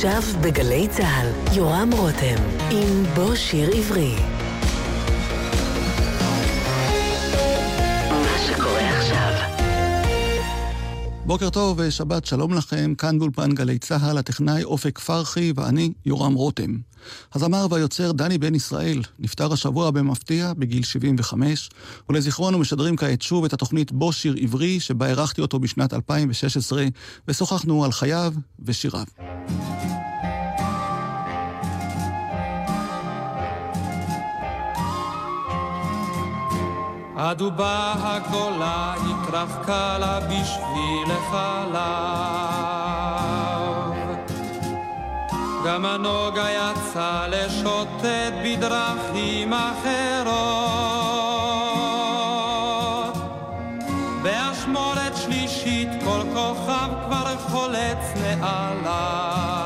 עכשיו 0.00 0.22
בגלי 0.42 0.88
צה"ל, 0.88 1.56
יורם 1.56 1.90
רותם, 1.92 2.36
עם 2.70 3.04
בוא 3.14 3.34
שיר 3.34 3.70
עברי. 3.76 4.14
בוקר 11.26 11.50
טוב 11.50 11.80
ושבת 11.80 12.26
שלום 12.26 12.54
לכם, 12.54 12.94
כאן 12.94 13.18
באולפן 13.18 13.54
גלי 13.54 13.78
צה"ל, 13.78 14.18
הטכנאי 14.18 14.64
אופק 14.64 14.98
פרחי 14.98 15.52
ואני 15.56 15.92
יורם 16.06 16.34
רותם. 16.34 16.76
הזמר 17.34 17.66
והיוצר 17.70 18.12
דני 18.12 18.38
בן 18.38 18.54
ישראל 18.54 19.02
נפטר 19.18 19.52
השבוע 19.52 19.90
במפתיע 19.90 20.52
בגיל 20.58 20.82
75, 20.82 21.70
ולזיכרון 22.08 22.54
הוא 22.54 22.60
משדרים 22.60 22.96
כעת 22.96 23.22
שוב 23.22 23.44
את 23.44 23.52
התוכנית 23.52 23.92
בו 23.92 24.12
שיר 24.12 24.34
עברי, 24.40 24.80
שבה 24.80 25.06
אירחתי 25.06 25.40
אותו 25.40 25.58
בשנת 25.58 25.94
2016, 25.94 26.84
ושוחחנו 27.28 27.84
על 27.84 27.92
חייו 27.92 28.34
ושיריו. 28.64 29.04
הדובה 37.22 37.94
הגדולה 37.98 38.94
התרחקה 38.94 39.98
לה 39.98 40.20
בשביל 40.20 41.10
החלב. 41.10 41.80
גם 45.64 45.84
הנוגה 45.84 46.46
יצא 46.50 47.26
לשוטט 47.28 48.32
בדרכים 48.44 49.52
אחרות. 49.52 50.30
באשמורת 54.22 55.16
שלישית 55.16 55.88
כל 56.04 56.22
כוכב 56.34 56.88
כבר 57.06 57.38
חולץ 57.38 58.14
נעליו. 58.16 59.60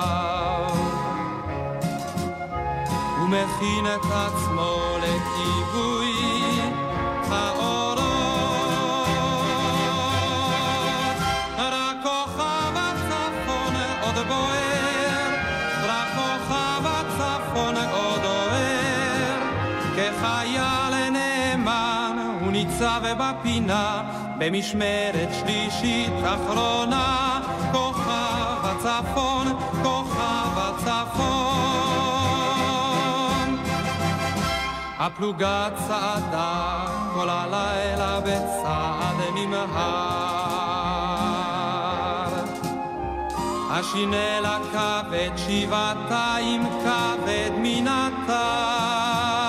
ומכין 3.22 3.86
את 3.86 4.04
עצמו 4.04 4.96
לכיבוי 4.98 5.13
ניצב 23.14 23.32
בפינה 23.40 24.02
במשמרת 24.38 25.28
שלישית 25.40 26.12
אחרונה. 26.24 27.40
כוכב 27.72 28.56
הצפון, 28.62 29.46
כוכב 29.82 30.58
הצפון. 30.58 31.24
הפלוגה 34.98 35.68
צעדה 35.88 36.86
כל 37.14 37.28
הלילה 37.30 38.20
בצעד 38.20 39.16
נמהר. 39.34 40.64
השינלה 43.70 44.58
כבד 44.72 45.30
שבעתיים 45.36 46.66
כבד 46.84 47.50
מן 47.62 47.88
הטל 47.88 49.43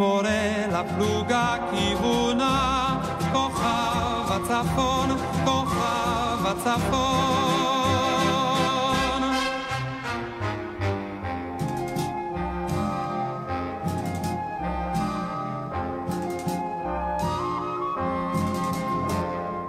ומורה 0.00 0.66
לפלוגה 0.68 1.56
כיוונה 1.70 2.96
כוכב 3.32 4.32
הצפון, 4.32 5.10
כוכב 5.44 6.46
הצפון 6.46 7.70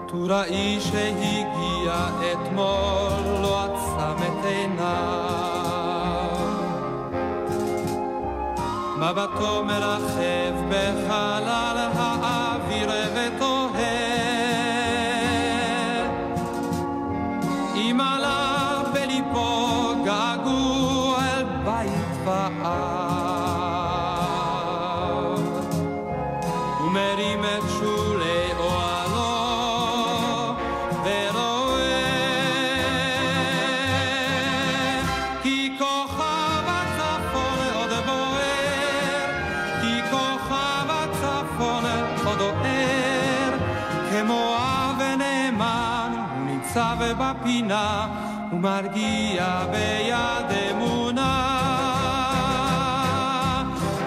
טוראי 0.08 0.80
שהגיע 0.80 2.08
אתמול 2.32 3.11
מבטו 9.12 9.64
מרחב 9.64 10.54
בחלל 10.70 11.78
האוויר 11.78 12.21
בפינה 47.72 48.08
ומרגיע 48.52 49.66
ביד 49.72 50.52
אמונה 50.72 51.58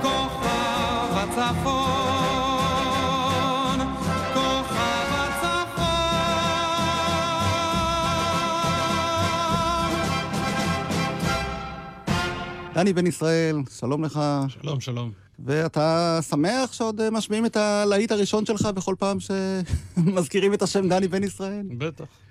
כוכב 0.03 1.17
הצפון 1.17 1.79
כוכב 4.35 5.09
הצפון 5.11 5.85
דני 12.75 12.93
בן 12.93 13.07
ישראל, 13.07 13.57
שלום 13.79 14.05
לך. 14.05 14.21
שלום, 14.49 14.81
שלום. 14.81 15.11
ואתה 15.45 16.19
שמח 16.29 16.73
שעוד 16.73 17.01
אה, 17.01 17.11
משמיעים 17.11 17.47
את 17.47 17.57
הלהיט 17.57 18.13
הראשון 18.13 18.47
שלך 18.47 18.63
בכל 18.63 18.95
פעם 18.99 19.19
שמזכירים 19.21 20.55
את 20.55 20.63
השם 20.63 20.89
דני 20.89 21.09
בן 21.09 21.25
ישראל? 21.25 21.67
בטח. 21.79 22.24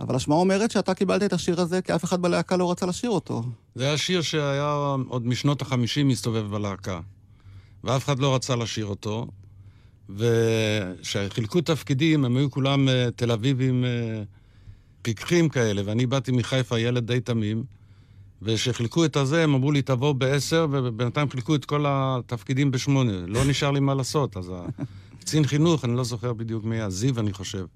אבל 0.00 0.14
השמועה 0.14 0.40
אומרת 0.40 0.70
שאתה 0.70 0.94
קיבלת 0.94 1.22
את 1.22 1.32
השיר 1.32 1.60
הזה 1.60 1.82
כי 1.82 1.94
אף 1.94 2.04
אחד 2.04 2.22
בלהקה 2.22 2.56
לא 2.56 2.70
רצה 2.70 2.86
לשיר 2.86 3.10
אותו. 3.10 3.42
זה 3.74 3.84
היה 3.84 3.98
שיר 3.98 4.22
שהיה 4.22 4.96
עוד 5.08 5.26
משנות 5.26 5.62
החמישים 5.62 6.08
מסתובב 6.08 6.46
בלהקה. 6.50 7.00
ואף 7.84 8.04
אחד 8.04 8.18
לא 8.18 8.34
רצה 8.34 8.56
לשיר 8.56 8.86
אותו. 8.86 9.26
וכשחילקו 10.08 11.60
תפקידים, 11.60 12.24
הם 12.24 12.36
היו 12.36 12.50
כולם 12.50 12.88
uh, 12.88 13.10
תל 13.16 13.32
אביבים 13.32 13.84
uh, 13.84 13.86
פיקחים 15.02 15.48
כאלה, 15.48 15.82
ואני 15.84 16.06
באתי 16.06 16.32
מחיפה, 16.32 16.78
ילד 16.78 17.06
די 17.06 17.20
תמים. 17.20 17.64
וכשחילקו 18.42 19.04
את 19.04 19.16
הזה, 19.16 19.44
הם 19.44 19.54
אמרו 19.54 19.72
לי, 19.72 19.82
תבוא 19.82 20.12
בעשר, 20.12 20.66
ובינתיים 20.70 21.30
חילקו 21.30 21.54
את 21.54 21.64
כל 21.64 21.84
התפקידים 21.88 22.70
בשמונה. 22.70 23.12
לא 23.26 23.44
נשאר 23.44 23.70
לי 23.70 23.80
מה 23.80 23.94
לעשות. 23.94 24.36
אז 24.36 24.52
הקצין 25.18 25.46
חינוך, 25.46 25.84
אני 25.84 25.96
לא 25.96 26.04
זוכר 26.04 26.32
בדיוק 26.32 26.64
מי 26.64 26.76
היה, 26.76 26.90
זיו, 26.90 27.20
אני 27.20 27.32
חושב. 27.32 27.66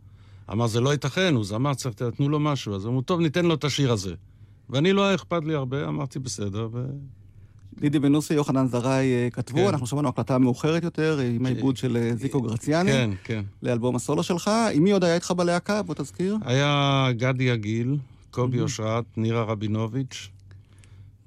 אמר, 0.52 0.66
זה 0.66 0.80
לא 0.80 0.90
ייתכן, 0.92 1.34
הוא 1.34 1.44
זמר, 1.44 1.74
צריך, 1.74 1.94
תתנו 1.94 2.28
לו 2.28 2.40
משהו. 2.40 2.74
אז 2.74 2.86
אמרו, 2.86 3.02
טוב, 3.02 3.20
ניתן 3.20 3.44
לו 3.44 3.54
את 3.54 3.64
השיר 3.64 3.92
הזה. 3.92 4.14
ואני 4.70 4.92
לא 4.92 5.04
היה 5.04 5.14
אכפת 5.14 5.44
לי 5.44 5.54
הרבה, 5.54 5.88
אמרתי, 5.88 6.18
בסדר, 6.18 6.68
ו... 6.72 6.84
לידי 7.80 7.98
בנוסי, 7.98 8.34
יוחנן 8.34 8.66
זרעי 8.66 9.12
אה, 9.12 9.28
כתבו, 9.32 9.58
כן. 9.58 9.68
אנחנו 9.68 9.86
שמענו 9.86 10.08
הקלטה 10.08 10.38
מאוחרת 10.38 10.82
יותר, 10.84 11.18
עם 11.18 11.46
העיבוד 11.46 11.76
של 11.76 11.96
אה, 11.96 12.10
זיקו 12.16 12.42
גרציאני, 12.42 12.92
כן, 12.92 13.10
כן. 13.24 13.42
לאלבום 13.62 13.96
הסולו 13.96 14.22
שלך. 14.22 14.50
עם 14.72 14.82
מי 14.84 14.90
עוד 14.92 15.04
היה 15.04 15.14
איתך 15.14 15.30
בלהקה? 15.30 15.82
בוא 15.82 15.94
תזכיר. 15.94 16.36
היה 16.44 17.08
גדי 17.16 17.50
עגיל, 17.50 17.96
קובי 18.30 18.60
אושרת, 18.60 19.04
נירה 19.16 19.42
רבינוביץ', 19.42 20.28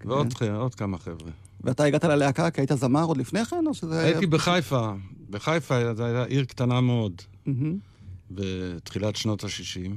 ועוד 0.06 0.34
ח- 0.34 0.42
עוד 0.42 0.76
כמה 0.76 0.98
חבר'ה. 0.98 1.32
ואתה 1.62 1.84
הגעת 1.84 2.04
ללהקה 2.04 2.50
כי 2.52 2.62
היית 2.62 2.72
זמר 2.76 3.04
עוד 3.04 3.18
לפני 3.18 3.46
כן, 3.46 3.64
או 3.68 3.74
שזה 3.74 4.00
היה... 4.00 4.06
הייתי 4.08 4.26
בחיפה. 4.28 4.92
בחיפה 5.30 5.94
זו 5.96 6.04
הייתה 6.06 6.24
עיר 6.24 6.46
קטנה 6.46 6.82
מאוד, 6.82 7.14
מהמם. 7.46 7.78
בתחילת 8.32 9.16
שנות 9.16 9.44
ה-60. 9.44 9.92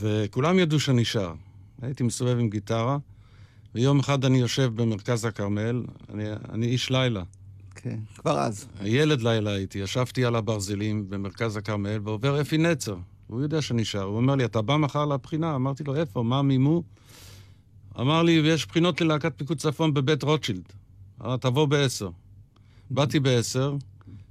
וכולם 0.00 0.58
ידעו 0.58 0.80
שאני 0.80 1.04
שר. 1.04 1.34
הייתי 1.82 2.02
מסתובב 2.02 2.38
עם 2.38 2.50
גיטרה, 2.50 2.98
ויום 3.74 4.00
אחד 4.00 4.24
אני 4.24 4.38
יושב 4.38 4.72
במרכז 4.74 5.24
הכרמל, 5.24 5.82
אני, 6.14 6.24
אני 6.52 6.66
איש 6.66 6.90
לילה. 6.90 7.22
כן, 7.74 7.98
כבר 8.14 8.38
אז. 8.38 8.66
ילד 8.82 9.22
לילה 9.22 9.50
הייתי, 9.50 9.78
ישבתי 9.78 10.24
על 10.24 10.36
הברזלים 10.36 11.10
במרכז 11.10 11.56
הכרמל, 11.56 11.98
ועובר 12.04 12.40
אפי 12.40 12.58
נצר. 12.58 12.96
הוא 13.26 13.42
יודע 13.42 13.62
שאני 13.62 13.84
שר. 13.84 14.02
הוא 14.02 14.16
אומר 14.16 14.34
לי, 14.34 14.44
אתה 14.44 14.62
בא 14.62 14.76
מחר 14.76 15.04
לבחינה? 15.04 15.54
אמרתי 15.54 15.84
לו, 15.84 15.96
איפה? 15.96 16.22
מה 16.22 16.42
מימו? 16.42 16.82
אמר 18.00 18.22
לי, 18.22 18.32
יש 18.32 18.66
בחינות 18.66 19.00
ללהקת 19.00 19.32
פיקוד 19.36 19.58
צפון 19.58 19.94
בבית 19.94 20.22
רוטשילד. 20.22 20.72
תבוא 21.40 21.66
בעשר. 21.66 22.10
באתי 22.90 23.20
בעשר, 23.20 23.76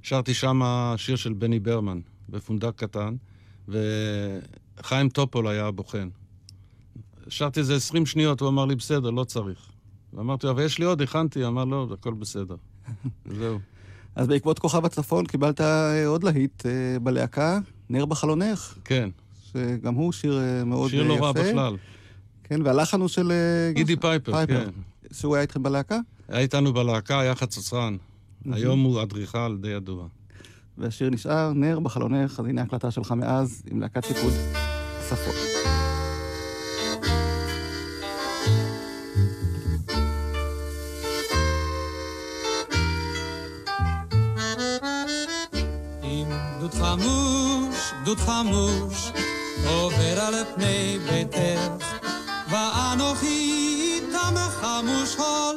שרתי 0.02 0.34
שם 0.34 0.62
שיר 0.98 1.16
של 1.16 1.34
בני 1.34 1.60
ברמן, 1.60 2.00
בפונדק 2.32 2.76
קטן, 2.76 3.16
וחיים 3.68 5.10
טופול 5.10 5.48
היה 5.48 5.68
הבוחן. 5.68 6.10
שרתי 7.28 7.60
איזה 7.60 7.76
20 7.76 8.06
שניות, 8.06 8.42
הוא 8.42 8.50
אמר 8.50 8.66
לי, 8.66 8.76
בסדר, 8.76 9.10
לא 9.10 9.24
צריך. 9.24 9.70
ואמרתי 10.14 10.46
לו, 10.46 10.52
אבל 10.52 10.64
יש 10.66 10.80
לי 10.80 10.86
עוד, 10.86 11.02
הכנתי, 11.02 11.46
אמר, 11.46 11.66
לא, 11.66 11.88
הכל 11.94 12.14
בסדר. 12.14 12.56
זהו. 13.40 13.60
אז 14.16 14.28
בעקבות 14.28 14.60
כוכב 14.60 14.86
הצפון 14.86 15.26
קיבלת 15.26 15.62
אה, 15.62 16.08
עוד 16.08 16.24
להיט 16.24 16.66
אה, 16.66 17.00
בלהקה, 17.00 17.60
נר 17.90 18.06
בחלונך, 18.06 18.78
כן, 18.86 19.10
שגם 19.52 19.94
הוא 19.94 20.12
שיר 20.12 20.40
אה, 20.40 20.64
מאוד 20.64 20.90
שיר 20.90 21.04
אה, 21.04 21.08
לא 21.08 21.14
רע 21.14 21.30
יפה. 21.30 21.44
בכלל. 21.44 21.78
כן, 22.44 22.62
והלחן 22.62 23.00
הוא 23.02 23.08
של... 23.08 23.32
גידי 23.74 23.96
פייפר, 23.96 24.46
כן. 24.46 24.70
שהוא 25.12 25.36
היה 25.36 25.42
איתכם 25.42 25.64
בלהקה, 25.64 26.00
היה 26.28 26.40
איתנו 26.40 26.74
בלהקה, 26.74 27.20
היה 27.20 27.36
חצוצרן. 27.36 27.98
היום 28.52 28.84
הוא 28.84 29.02
אדריכל 29.02 29.58
די 29.62 29.70
ידוע. 29.70 30.08
והשיר 30.82 31.10
נשאר, 31.10 31.52
נר 31.56 31.80
בחלונך, 31.80 32.40
אז 32.40 32.46
הנה 32.46 32.62
ההקלטה 32.62 32.92
שלך 32.92 33.12
מאז, 33.12 33.64
עם 33.72 33.82
להקת. 33.82 34.04
עם 46.04 46.28
גדוד 46.58 46.74
חמוש, 46.74 47.94
גדוד 48.02 48.18
חמוש, 48.18 49.12
עובר 49.68 50.20
על 50.20 50.34
פני 50.56 50.98
ביתך, 51.10 51.86
ואנוכי 52.50 53.28
איתם 53.28 54.36
חמוש 54.50 55.16
הולך. 55.16 55.51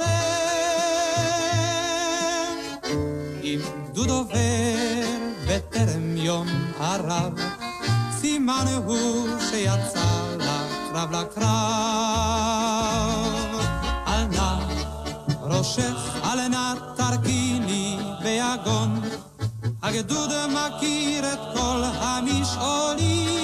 יום 6.25 6.47
ערב, 6.81 7.32
סימן 8.11 8.65
הוא 8.85 9.29
שיצא 9.50 10.05
לקרב 10.38 11.11
לקרב. 11.12 11.44
על 14.06 14.26
נא 14.26 14.59
ראשך, 15.43 16.19
על 16.23 16.49
נא 16.49 16.75
תרכיני 16.97 17.99
ביגון, 18.23 19.00
הגדוד 19.82 20.31
מכיר 20.49 21.32
את 21.32 21.38
כל 21.55 21.82
המשעולים. 21.85 23.35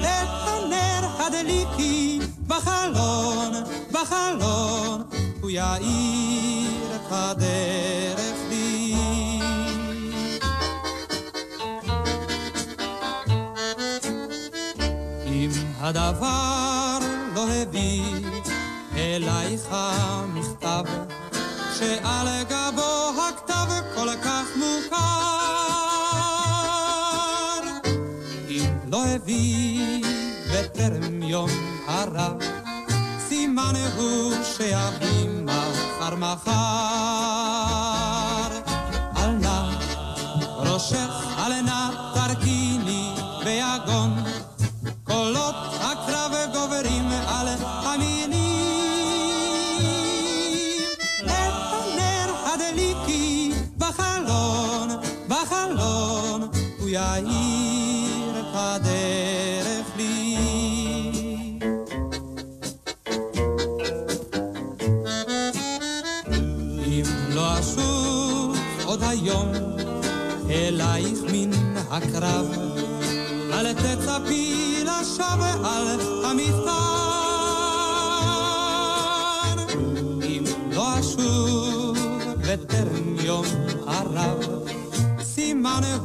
את 0.00 0.28
הנר 0.46 1.08
הדליקי 1.18 2.20
בחלון, 2.46 3.52
בחלון, 3.92 5.02
הוא 5.40 5.50
יאיר 5.50 6.96
את 6.96 7.06
הדרך 7.10 8.15
הדבר 15.86 16.98
לא 17.34 17.48
הביא 17.52 18.02
אלייך 18.96 19.68
מכתב, 20.34 20.84
שעל 21.78 22.28
גבו 22.48 23.12
הכתב 23.28 23.66
כל 23.94 24.08
כך 24.24 24.44
מוכר. 24.56 24.96
אם 28.48 28.70
לא 28.92 29.06
הביא 29.06 30.04
בטרם 30.52 31.22
יום 31.22 31.50
הרב, 31.86 32.42
סימן 33.28 33.74
הוא 33.96 34.32
שיביא 34.44 35.28
מחר 35.42 36.14
מחר. 36.16 36.52
אל 39.16 39.30
נא 39.30 39.70
ראשך, 40.56 41.35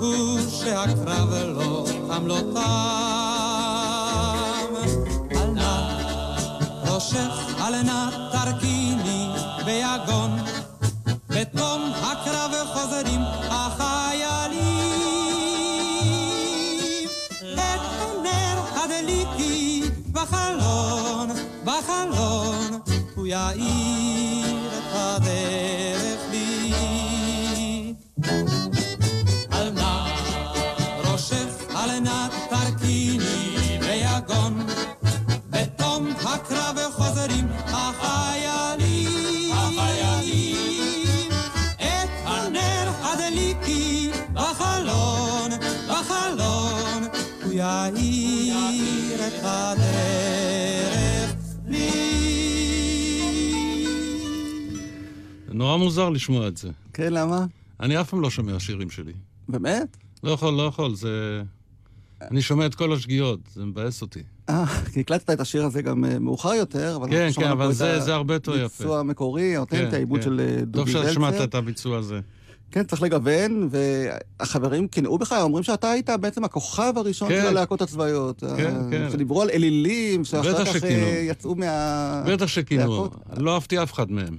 הוא 0.01 0.39
שהקרב 0.49 1.33
לא 1.33 1.85
תם 2.07 2.27
לא 2.27 2.39
תם. 2.53 2.59
אל 5.31 5.51
נא 5.51 6.01
ראשך, 6.85 7.55
אל 7.59 7.81
נא 7.81 8.09
תרכיני 8.31 9.27
ביגון, 9.65 10.31
בתום 11.29 11.81
הקרב 12.01 12.51
חוזרים 12.73 13.21
החיילים. 13.49 14.71
את 17.53 17.81
הנר 17.99 18.61
הדליקי 18.75 19.83
בחלון, 20.11 21.29
בחלון, 21.65 22.79
הוא 23.15 23.27
יאיר 23.27 24.30
הדרך 49.43 51.35
לי. 51.67 51.91
נורא 55.49 55.77
מוזר 55.77 56.09
לשמוע 56.09 56.47
את 56.47 56.57
זה. 56.57 56.69
כן, 56.93 57.13
למה? 57.13 57.45
אני 57.79 58.01
אף 58.01 58.09
פעם 58.09 58.21
לא 58.21 58.29
שומע 58.29 58.59
שירים 58.59 58.89
שלי. 58.89 59.13
באמת? 59.49 59.97
לא 60.23 60.31
יכול, 60.31 60.53
לא 60.53 60.63
יכול, 60.63 60.95
זה... 60.95 61.41
אני 62.31 62.41
שומע 62.41 62.65
את 62.65 62.75
כל 62.75 62.93
השגיאות, 62.93 63.39
זה 63.53 63.65
מבאס 63.65 64.01
אותי. 64.01 64.19
אה, 64.49 64.65
כי 64.93 64.99
הקלטת 64.99 65.29
את 65.29 65.39
השיר 65.39 65.65
הזה 65.65 65.81
גם 65.81 66.05
אה, 66.05 66.19
מאוחר 66.19 66.53
יותר, 66.53 66.95
אבל... 66.95 67.09
כן, 67.09 67.29
כן, 67.35 67.47
אבל 67.49 67.71
זה- 67.73 67.99
זה 67.99 68.13
הרבה 68.13 68.33
יותר 68.33 68.51
יפה. 68.55 68.63
הביצוע 68.65 68.99
המקורי, 68.99 69.55
האותנטי, 69.55 69.85
כן, 69.89 69.95
העיבוד 69.95 70.19
כן. 70.19 70.25
של 70.25 70.39
אה, 70.39 70.55
טוב 70.59 70.65
דובי 70.65 70.91
זלצר. 70.91 71.11
ששמעת 71.11 71.33
את 71.43 71.55
הביצוע 71.55 71.97
הזה. 71.97 72.19
כן, 72.71 72.83
צריך 72.83 73.01
לגוון, 73.01 73.69
והחברים 73.71 74.87
קינאו 74.87 75.17
בך, 75.17 75.31
אומרים 75.41 75.63
שאתה 75.63 75.89
היית 75.89 76.09
בעצם 76.09 76.43
הכוכב 76.43 76.93
הראשון 76.95 77.29
כן. 77.29 77.41
של 77.41 77.47
הלהקות 77.47 77.81
הצבאיות. 77.81 78.43
כן, 78.57 78.73
כן. 78.91 79.09
שדיברו 79.11 79.41
על 79.41 79.49
אלילים, 79.49 80.25
שאחר 80.25 80.65
כך 80.65 80.73
שכינו. 80.73 81.05
אה, 81.05 81.23
יצאו 81.27 81.55
מה... 81.55 82.23
בטח 82.27 82.47
שכינו. 82.47 83.09
לא 83.37 83.53
אהבתי 83.53 83.83
אף 83.83 83.93
אחד 83.93 84.11
מהם. 84.11 84.37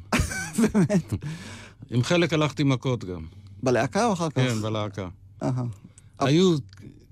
עם 1.90 2.02
חלק 2.02 2.32
הלכתי 2.32 2.64
מכות 2.64 3.04
גם. 3.04 3.24
בלהקה 3.62 4.06
או 4.06 4.12
אחר 4.12 4.30
כך? 4.30 4.42
כן, 4.42 4.62
בלהקה. 4.62 5.08
היו 6.18 6.56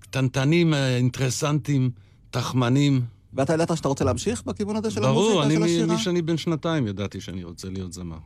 קטנטנים, 0.01 0.75
אה, 0.75 0.97
אינטרסנטים, 0.97 1.91
תחמנים. 2.31 3.01
ואתה 3.35 3.55
ידעת 3.55 3.77
שאתה 3.77 3.89
רוצה 3.89 4.05
להמשיך 4.05 4.43
בכיוון 4.47 4.77
הזה 4.77 4.91
של 4.91 5.01
ברור, 5.01 5.43
המוזיקה, 5.43 5.47
אני 5.47 5.55
של 5.55 5.65
השירה? 5.65 5.95
משאני 5.95 6.23
בן 6.23 6.37
שנתיים 6.37 6.87
ידעתי 6.87 7.21
שאני 7.21 7.45
רוצה 7.45 7.69
להיות 7.71 7.93
זמר. 7.93 8.19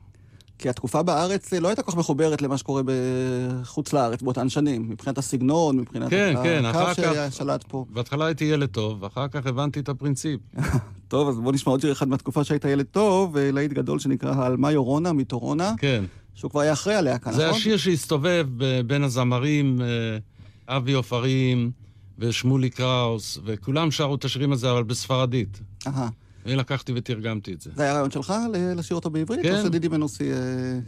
כי 0.59 0.69
התקופה 0.69 1.03
בארץ 1.03 1.53
לא 1.53 1.69
הייתה 1.69 1.83
כל 1.83 1.93
כך 1.93 1.99
מחוברת 1.99 2.43
למה 2.43 2.59
שקורה 2.59 2.83
בחוץ 2.85 3.93
לארץ 3.93 4.23
באותן 4.23 4.49
שנים, 4.49 4.89
מבחינת 4.89 5.19
הסגנון, 5.19 5.77
מבחינת 5.77 6.11
כן, 6.11 6.35
כן, 6.43 6.65
הקו 6.65 7.03
ששלט 7.31 7.65
פה. 7.69 7.85
בהתחלה 7.91 8.27
הייתי 8.27 8.45
ילד 8.45 8.69
טוב, 8.69 9.03
ואחר 9.03 9.29
כך 9.29 9.47
הבנתי 9.47 9.81
את 9.81 9.89
הפרינציפ. 9.89 10.41
טוב, 11.09 11.29
אז 11.29 11.39
בוא 11.39 11.53
נשמע 11.53 11.71
עוד 11.71 11.81
שיר 11.81 11.93
אחד 11.93 12.09
מהתקופה 12.09 12.45
שהיית 12.45 12.65
ילד 12.65 12.87
טוב, 12.91 13.37
להיט 13.39 13.73
גדול 13.73 13.99
שנקרא 13.99 14.47
"על 14.47 14.57
מה 14.57 14.73
יורונה" 14.73 15.13
מטורונה, 15.13 15.73
כן. 15.79 16.05
שהוא 16.35 16.51
כבר 16.51 16.61
היה 16.61 16.73
אחרי 16.73 16.95
הלהקה, 16.95 17.31
נכון? 17.31 17.43
זה 17.43 17.51
השיר 17.51 17.77
שהסתובב 17.77 18.47
בין 18.87 19.03
הזמרים, 19.05 19.81
אה, 19.81 20.77
אבי 20.77 20.93
עופרים 20.93 21.71
ושמולי 22.19 22.71
קראוס, 22.71 23.39
וכולם 23.45 23.91
שרו 23.91 24.15
את 24.15 24.25
השירים 24.25 24.53
הזה, 24.53 24.71
אבל 24.71 24.83
בספרדית. 24.83 25.61
אהה. 25.87 26.09
אני 26.47 26.57
לקחתי 26.57 26.93
ותרגמתי 26.97 27.53
את 27.53 27.61
זה. 27.61 27.71
זה 27.75 27.83
היה 27.83 27.93
רעיון 27.93 28.11
שלך 28.11 28.35
לשיר 28.77 28.95
אותו 28.95 29.11
בעברית? 29.11 29.43
כן. 29.43 29.59
או 29.59 29.65
שדידי 29.65 29.89
מנוסי... 29.89 30.33
אה, 30.33 30.39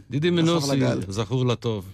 דידי 0.09 0.29
מנוסי? 0.29 0.79
זכור 1.07 1.45
לטוב. 1.45 1.85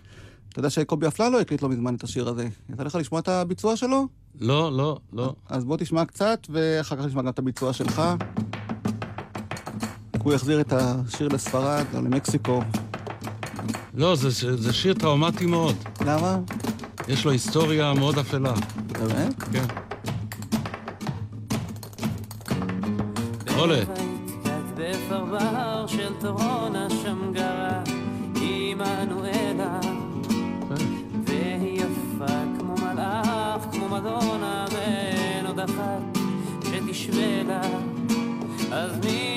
אתה 0.49 0.59
יודע 0.59 0.69
שקובי 0.69 1.07
אפללו 1.07 1.39
הקליט 1.39 1.61
לא 1.61 1.69
מזמן 1.69 1.95
את 1.95 2.03
השיר 2.03 2.29
הזה. 2.29 2.47
יצא 2.73 2.83
לך 2.83 2.95
לשמוע 2.95 3.21
את 3.21 3.27
הביצוע 3.27 3.75
שלו? 3.75 4.07
לא, 4.39 4.77
לא, 4.77 4.99
לא. 5.13 5.33
אז 5.49 5.65
בוא 5.65 5.77
תשמע 5.77 6.05
קצת, 6.05 6.47
ואחר 6.49 6.95
כך 6.95 7.05
נשמע 7.05 7.21
גם 7.21 7.27
את 7.27 7.39
הביצוע 7.39 7.73
שלך. 7.73 8.01
הוא 10.23 10.33
יחזיר 10.33 10.61
את 10.61 10.73
השיר 10.73 11.27
לספרד 11.27 11.85
או 11.93 12.01
למקסיקו. 12.01 12.61
לא, 13.93 14.15
זה, 14.15 14.57
זה 14.57 14.73
שיר 14.73 14.93
טראומטי 14.93 15.45
מאוד. 15.45 15.75
למה? 16.05 16.39
יש 17.07 17.25
לו 17.25 17.31
היסטוריה 17.31 17.93
מאוד 17.93 18.17
אפלה. 18.17 18.53
באמת? 18.99 19.43
כן. 19.43 19.65
עולה. 23.57 23.85
קצת 24.41 24.51
בפרבר 24.77 25.87
של 25.87 26.13
טורונה 26.19 26.87
שם 26.89 27.31
גרה 27.33 27.83
עמנואלה. 28.41 29.79
והיא 31.25 31.81
יפה 31.81 32.33
כמו 32.59 32.75
מלאך, 32.75 33.61
כמו 33.71 33.89
מדונה 33.89 34.65
ואין 34.71 35.45
עוד 35.45 35.59
אחת 35.59 36.17
שתשווה 36.63 37.43
לה. 37.43 37.61
אז 38.71 38.99
מוולנסיה 38.99 39.32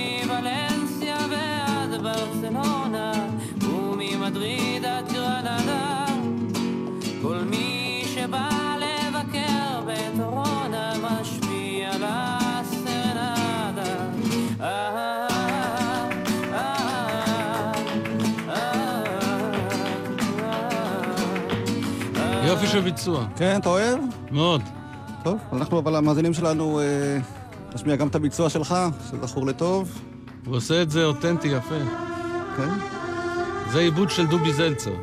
של 22.77 22.83
ביצוע. 22.83 23.27
כן, 23.37 23.57
אתה 23.61 23.69
אוהב? 23.69 23.99
מאוד. 24.31 24.63
טוב, 25.23 25.39
אנחנו 25.53 25.79
אבל 25.79 25.97
המאזינים 25.97 26.35
שלנו, 26.35 26.81
אה, 26.81 27.19
נשמיע 27.75 27.97
גם 27.97 28.09
את 28.09 28.15
הביצוע 28.15 28.51
שלך, 28.51 28.75
שזכור 29.11 29.47
לטוב. 29.47 30.01
הוא 30.47 30.57
עושה 30.57 30.83
את 30.83 30.91
זה 30.91 31.05
אותנטי 31.05 31.49
יפה. 31.49 31.79
כן? 32.57 32.69
זה 33.73 33.79
עיבוד 33.79 34.11
של 34.11 34.27
דובי 34.27 34.53
זלצר. 34.53 34.95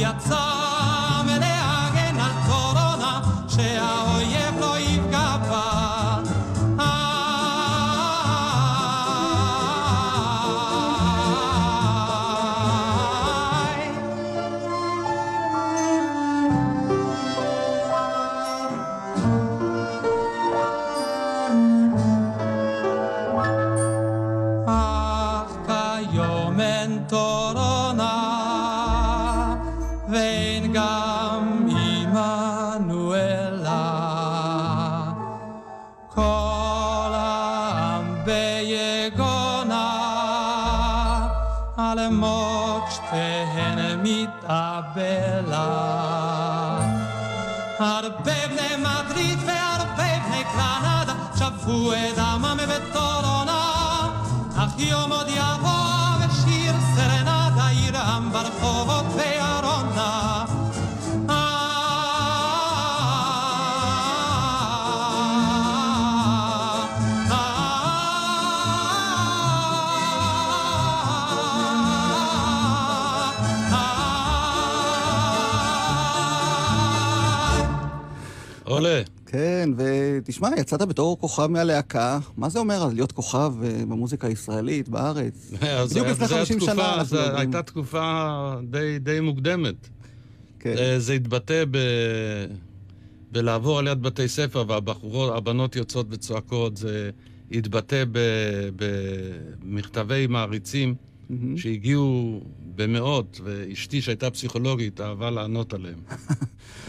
יצא 0.00 0.59
כן, 79.76 79.84
ותשמע, 80.18 80.48
יצאת 80.58 80.82
בתור 80.82 81.18
כוכב 81.20 81.46
מהלהקה. 81.46 82.18
מה 82.36 82.48
זה 82.48 82.58
אומר 82.58 82.88
להיות 82.94 83.12
כוכב 83.12 83.52
אה, 83.64 83.84
במוזיקה 83.88 84.26
הישראלית, 84.26 84.88
בארץ? 84.88 85.52
אז 85.62 85.90
בדיוק 85.90 86.06
לפני 86.06 86.26
זה 86.26 86.34
50 86.34 86.56
התקופה- 86.58 86.72
שנה 86.72 87.04
זו. 87.04 87.20
הייתה 87.36 87.62
תקופה 87.62 88.30
די, 88.70 88.98
די 89.00 89.20
מוקדמת. 89.20 89.88
כן. 90.60 90.74
זה, 90.76 90.98
זה 90.98 91.12
התבטא 91.12 91.64
ב... 91.70 91.78
בלעבור 93.32 93.78
על 93.78 93.86
יד 93.86 94.02
בתי 94.02 94.28
ספר 94.28 94.64
והבחורות, 94.68 95.36
הבנות 95.36 95.76
יוצאות 95.76 96.06
וצועקות, 96.10 96.76
זה 96.76 97.10
התבטא. 97.52 98.04
במכתבי 98.76 100.26
מעריצים 100.26 100.94
מהמם. 101.30 101.56
שהגיעו 101.56 102.40
במאות, 102.74 103.40
ואשתי 103.44 104.02
שהייתה 104.02 104.30
פסיכולוגית 104.30 105.00
אהבה 105.00 105.30
לענות 105.30 105.74
עליהם. 105.74 105.98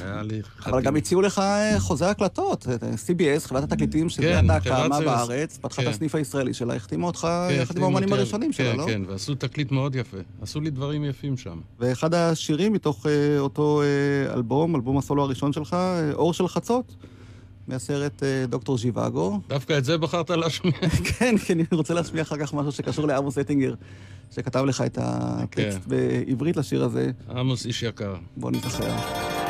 היה 0.03 0.23
לי... 0.23 0.35
אבל 0.35 0.43
חתימה. 0.59 0.81
גם 0.81 0.95
הציעו 0.95 1.21
לך 1.21 1.39
אה, 1.39 1.79
חוזה 1.79 2.09
הקלטות. 2.09 2.67
אה, 2.67 2.75
CBS, 2.75 3.47
חברת 3.47 3.63
התקליטים 3.63 4.09
שזה 4.09 4.21
כן, 4.21 4.59
חברת 4.59 4.63
קמה 4.63 5.01
בארץ, 5.01 5.57
פתחה 5.61 5.81
את 5.81 5.87
כן. 5.87 5.93
הסניף 5.93 6.15
הישראלי 6.15 6.53
שלה, 6.53 6.75
החתימה 6.75 7.07
אותך 7.07 7.27
כן, 7.49 7.55
יחד 7.61 7.77
עם 7.77 7.83
האומנים 7.83 8.13
הראשונים 8.13 8.53
שלה, 8.53 8.71
כן, 8.71 8.77
לא? 8.77 8.85
כן, 8.85 9.01
ועשו 9.07 9.35
תקליט 9.35 9.71
מאוד 9.71 9.95
יפה. 9.95 10.17
עשו 10.41 10.61
לי 10.61 10.69
דברים 10.69 11.03
יפים 11.03 11.37
שם. 11.37 11.59
ואחד 11.79 12.13
השירים 12.13 12.73
מתוך 12.73 13.05
אה, 13.05 13.39
אותו 13.39 13.81
אלבום, 14.33 14.75
אלבום 14.75 14.97
הסולו 14.97 15.23
הראשון 15.23 15.53
שלך, 15.53 15.75
אור 16.13 16.33
של 16.33 16.47
חצות, 16.47 16.95
מהסרט 17.67 18.23
דוקטור 18.49 18.77
ז'יוואגו. 18.77 19.39
דווקא 19.47 19.77
את 19.77 19.85
זה 19.85 19.97
בחרת 19.97 20.29
להשמיע? 20.29 20.73
כן, 21.19 21.37
כי 21.37 21.53
אני 21.53 21.63
רוצה 21.71 21.93
להשמיע 21.93 22.21
אחר 22.21 22.37
כך 22.37 22.53
משהו 22.53 22.71
שקשור 22.71 23.07
לעמוס 23.07 23.37
אטינגר, 23.37 23.73
שכתב 24.35 24.63
לך 24.65 24.81
את 24.81 24.97
הטקסט 25.01 25.77
כן. 25.77 25.89
בעברית 25.89 26.57
לשיר 26.57 26.83
הזה. 26.83 27.11
עמוס 27.29 27.65
איש 27.65 27.83
יקר. 27.83 28.15
בוא 28.37 28.51
נזכר. 28.51 29.40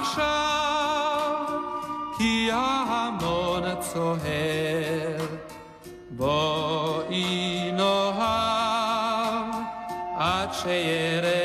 עכשיו 0.00 1.44
כי 2.18 2.50
ההמון 2.52 3.62
צוהר 3.80 5.26
בואי 6.10 7.70
נאהב 7.72 9.54
עד 10.16 10.48
שירד 10.52 11.43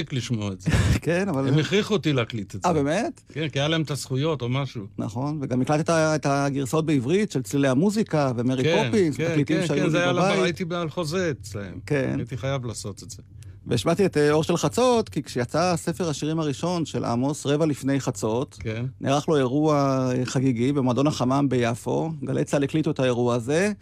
מצחיק 0.00 0.12
לשמוע 0.12 0.52
את 0.52 0.60
זה. 0.60 0.70
כן, 1.02 1.28
אבל... 1.28 1.48
הם 1.48 1.58
הכריחו 1.58 1.94
אותי 1.94 2.12
להקליט 2.12 2.54
את 2.54 2.62
זה. 2.62 2.68
אה, 2.68 2.72
באמת? 2.72 3.20
כן, 3.32 3.48
כי 3.48 3.58
היה 3.58 3.68
להם 3.68 3.82
את 3.82 3.90
הזכויות 3.90 4.42
או 4.42 4.48
משהו. 4.48 4.86
נכון, 4.98 5.38
וגם 5.42 5.60
הקלטת 5.60 5.90
את 5.90 6.26
הגרסאות 6.26 6.86
בעברית 6.86 7.32
של 7.32 7.42
צלילי 7.42 7.68
המוזיקה 7.68 8.32
ומרי 8.36 8.64
כן, 8.64 8.86
פופינס, 8.86 9.16
כן, 9.16 9.30
תקליטים 9.30 9.60
כן, 9.60 9.66
שהיו 9.66 9.84
כן, 9.84 9.90
זה 9.90 9.98
לי 9.98 10.02
היה 10.02 10.12
לבית. 10.12 10.38
בבית. 10.38 10.60
הייתי 10.60 10.74
על 10.74 10.90
חוזה 10.90 11.30
אצלהם. 11.30 11.78
כן. 11.86 12.14
הייתי 12.18 12.36
חייב 12.36 12.66
לעשות 12.66 13.02
את 13.02 13.10
זה. 13.10 13.22
והשמעתי 13.66 14.06
את 14.06 14.16
אה, 14.16 14.30
אור 14.30 14.44
של 14.44 14.56
חצות, 14.56 15.08
כי 15.08 15.22
כשיצא 15.22 15.76
ספר 15.76 16.08
השירים 16.08 16.40
הראשון 16.40 16.84
של 16.86 17.04
עמוס, 17.04 17.46
רבע 17.46 17.66
לפני 17.66 18.00
חצות, 18.00 18.56
כן. 18.60 18.86
נערך 19.00 19.28
לו 19.28 19.36
אירוע 19.36 19.74
אה, 20.12 20.24
חגיגי 20.24 20.72
במועדון 20.72 21.06
החמם 21.06 21.48
ביפו. 21.48 22.10
גלי 22.24 22.44
צה"ל 22.44 22.62
הקליטו 22.62 22.90
את 22.90 23.00
האירוע 23.00 23.34
הזה, 23.34 23.72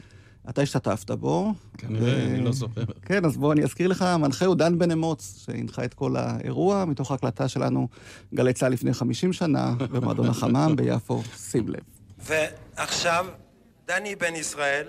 אתה 0.48 0.62
השתתפת 0.62 1.10
בו. 1.10 1.52
כנראה, 1.78 2.24
אני 2.24 2.40
לא 2.40 2.52
זוכר. 2.52 2.84
כן, 3.02 3.24
אז 3.24 3.36
בוא 3.36 3.52
אני 3.52 3.64
אזכיר 3.64 3.88
לך, 3.88 4.02
המנחה 4.02 4.44
הוא 4.44 4.54
דן 4.54 4.78
בן 4.78 4.90
אמוץ, 4.90 5.44
שהנחה 5.44 5.84
את 5.84 5.94
כל 5.94 6.16
האירוע, 6.16 6.84
מתוך 6.84 7.10
ההקלטה 7.10 7.48
שלנו, 7.48 7.88
גלי 8.34 8.52
צה"ל 8.52 8.72
לפני 8.72 8.94
50 8.94 9.32
שנה, 9.32 9.74
במועדון 9.92 10.28
החמם 10.28 10.76
ביפו, 10.76 11.22
שים 11.36 11.68
לב. 11.68 11.80
ועכשיו, 12.18 13.26
דני 13.86 14.16
בן 14.16 14.34
ישראל, 14.34 14.88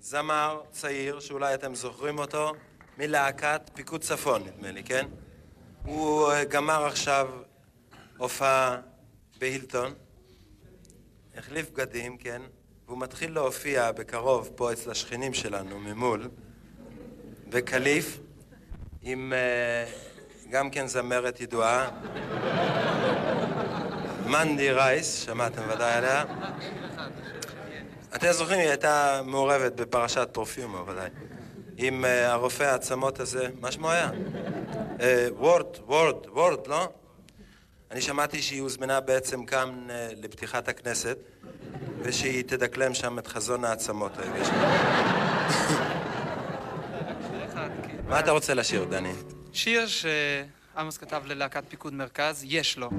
זמר 0.00 0.60
צעיר, 0.70 1.20
שאולי 1.20 1.54
אתם 1.54 1.74
זוכרים 1.74 2.18
אותו, 2.18 2.52
מלהקת 2.98 3.70
פיקוד 3.74 4.00
צפון, 4.00 4.42
נדמה 4.42 4.70
לי, 4.70 4.82
כן? 4.82 5.06
הוא 5.84 6.32
אה, 6.32 6.44
גמר 6.44 6.84
עכשיו 6.84 7.28
הופעה 8.16 8.76
בהילטון, 9.40 9.92
החליף 11.36 11.70
בגדים, 11.70 12.16
כן? 12.16 12.42
והוא 12.86 12.98
מתחיל 12.98 13.32
להופיע 13.32 13.92
בקרוב 13.92 14.50
פה 14.54 14.72
אצל 14.72 14.90
השכנים 14.90 15.34
שלנו 15.34 15.78
ממול, 15.78 16.28
בקליף, 17.48 18.18
עם 19.02 19.32
אה, 19.32 19.92
גם 20.50 20.70
כן 20.70 20.86
זמרת 20.86 21.40
ידועה, 21.40 21.90
מנדי 24.26 24.72
רייס, 24.72 25.24
שמעתם 25.24 25.62
ודאי 25.74 25.92
עליה. 25.92 26.24
אתם 28.16 28.32
זוכרים, 28.32 28.58
היא 28.60 28.68
הייתה 28.68 29.20
מעורבת 29.24 29.72
בפרשת 29.72 30.28
פרופיומו, 30.32 30.86
ודאי. 30.86 31.10
עם 31.76 32.04
uh, 32.04 32.08
הרופא 32.08 32.62
העצמות 32.62 33.20
הזה, 33.20 33.48
מה 33.60 33.72
שמו 33.72 33.90
היה? 33.90 34.10
אה, 35.00 35.28
וורד, 35.30 35.66
וורד, 35.86 36.26
וורד, 36.26 36.66
לא? 36.66 36.88
אני 37.90 38.00
שמעתי 38.00 38.42
שהיא 38.42 38.60
הוזמנה 38.60 39.00
בעצם 39.00 39.44
כאן 39.44 39.86
לפתיחת 40.22 40.68
הכנסת, 40.68 41.18
ושהיא 42.02 42.42
תדקלם 42.42 42.94
שם 42.94 43.18
את 43.18 43.26
חזון 43.26 43.64
העצמות 43.64 44.12
האלה. 44.18 44.44
מה 48.08 48.20
אתה 48.20 48.30
רוצה 48.30 48.54
לשיר, 48.54 48.84
דני? 48.84 49.12
שיר 49.52 49.86
שעמוס 49.86 50.98
כתב 50.98 51.22
ללהקת 51.26 51.64
פיקוד 51.68 51.94
מרכז, 51.94 52.44
יש 52.48 52.78
לו. 52.78 52.90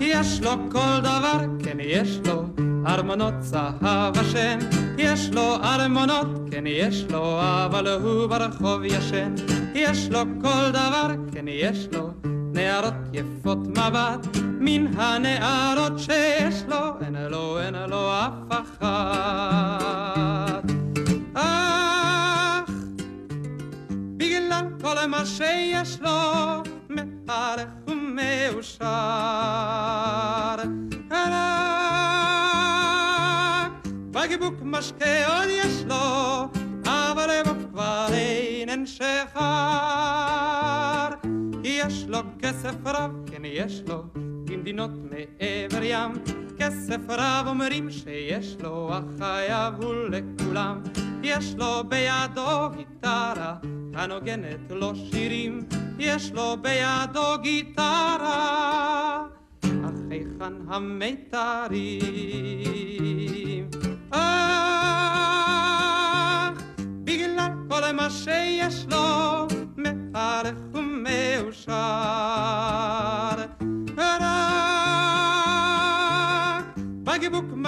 יש 0.00 0.40
לו 0.40 0.50
כל 0.72 1.00
דבר, 1.00 1.38
כן 1.64 1.76
יש 1.80 2.18
לו 2.26 2.42
ארמונות 2.86 3.34
צהב 3.40 4.18
השם. 4.18 4.58
יש 4.98 5.28
לו 5.32 5.54
ארמונות, 5.54 6.26
כן 6.50 6.64
יש 6.66 7.04
לו, 7.10 7.40
אבל 7.40 7.88
הוא 7.88 8.26
ברחוב 8.26 8.84
ישן. 8.84 9.34
יש 9.74 10.08
לו 10.10 10.20
כל 10.42 10.70
דבר, 10.70 11.08
כן 11.32 11.48
יש 11.48 11.88
לו 11.92 12.11
נערות 12.54 12.94
יפות 13.12 13.58
מבט. 13.58 14.26
מן 14.60 14.86
הנערות 14.96 15.98
שיש 15.98 16.54
לו, 16.68 17.00
אין 17.04 17.16
לו, 17.16 17.60
אין 17.60 17.74
לו 17.74 18.12
אף 18.12 18.32
אחת. 18.48 18.82
אך 21.34 22.70
בגלל 24.16 24.64
כל 24.82 25.06
מה 25.06 25.26
שיש 25.26 26.00
לו, 26.00 26.62
מהלך 26.88 27.68
ומאושר. 27.86 28.86
רק 34.14 34.30
בקבוק 34.30 34.54
משקה 34.62 35.26
עוד 35.26 35.48
יש 35.48 35.84
לו, 35.86 36.48
אבל 36.86 37.42
כבר 37.72 38.06
אינן 38.12 38.86
שחר. 38.86 40.61
יש 41.86 42.04
לו 42.08 42.18
כסף 42.38 42.74
רב, 42.86 43.10
כן 43.26 43.44
יש 43.44 43.82
לו, 43.86 44.02
במדינות 44.44 44.90
מעבר 44.90 45.82
ים. 45.82 46.12
כסף 46.58 46.98
רב 47.08 47.46
אומרים 47.46 47.90
שיש 47.90 48.56
לו, 48.60 48.90
החייב 48.92 49.74
הוא 49.82 49.94
לכולם. 49.94 50.82
יש 51.22 51.54
לו 51.54 51.84
בידו 51.88 52.70
גיטרה, 52.76 53.54
הנוגנת 53.94 54.70
לו 54.70 54.92
שירים. 54.94 55.64
יש 55.98 56.32
לו 56.32 56.56
בידו 56.62 57.38
גיטרה, 57.42 59.26
אך 59.64 59.94
היכן 60.10 60.52
המיתרים? 60.68 62.00
אך 64.10 64.22
בגלל 67.04 67.50
כל 67.68 67.92
מה 67.92 68.10
שיש 68.10 68.86
לו, 68.90 69.46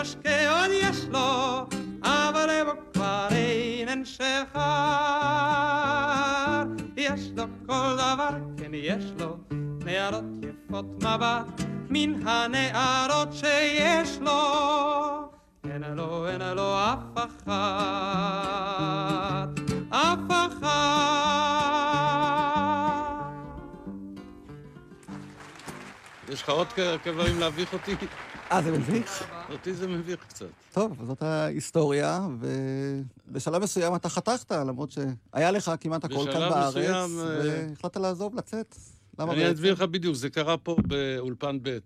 בגיבוק 0.05 0.17
משקה 0.25 0.61
עוד 0.61 0.71
יש 0.83 1.05
לו, 1.11 1.67
אבל 2.03 2.65
בו 2.65 2.73
כבר 2.93 3.29
אינן 3.31 4.05
שחר. 4.05 4.35
יש 6.97 7.31
לו 7.37 7.45
כל 7.67 7.95
דבר, 7.97 8.29
כן 8.57 8.71
יש 8.75 9.05
לו 9.19 9.37
נערות 9.85 10.25
יפות 10.43 10.85
מבט, 11.05 11.47
מן 11.91 12.29
הנערות 12.29 13.29
שיש 13.33 14.19
לו, 14.21 14.41
אין 15.71 15.83
לו, 15.83 16.29
אין 16.29 16.41
לו 16.43 16.77
אף 16.79 16.99
אחת, 17.15 17.49
אף 19.91 20.19
אחת. 20.31 20.75
יש 26.29 26.43
לך 26.43 26.49
עוד 26.49 26.67
כ- 26.67 26.79
דברים 27.07 27.41
להביך 27.41 27.73
אותי? 27.73 27.97
אה, 28.53 28.63
זה 28.63 28.73
מביך? 28.73 29.25
אותי 29.51 29.75
זה 29.75 29.89
מביך 29.89 30.25
קצת. 30.29 30.47
טוב, 30.73 31.05
זאת 31.07 31.23
ההיסטוריה, 31.23 32.27
ובשלב 33.29 33.63
מסוים 33.63 33.95
אתה 33.95 34.09
חתכת, 34.09 34.53
למרות 34.53 34.91
שהיה 34.91 35.51
לך 35.51 35.73
כמעט 35.81 36.05
הכל 36.05 36.25
כאן 36.33 36.41
בארץ, 36.41 36.77
מסוים, 36.77 37.19
אה, 37.19 37.67
והחלטת 37.71 37.97
לעזוב, 37.97 38.35
לצאת. 38.35 38.77
למה 39.19 39.33
אני? 39.33 39.53
אסביר 39.53 39.73
לך 39.73 39.83
בדיוק, 39.83 40.15
זה 40.15 40.31
קרה 40.31 40.57
פה 40.57 40.77
באולפן 40.87 41.59
ב', 41.63 41.79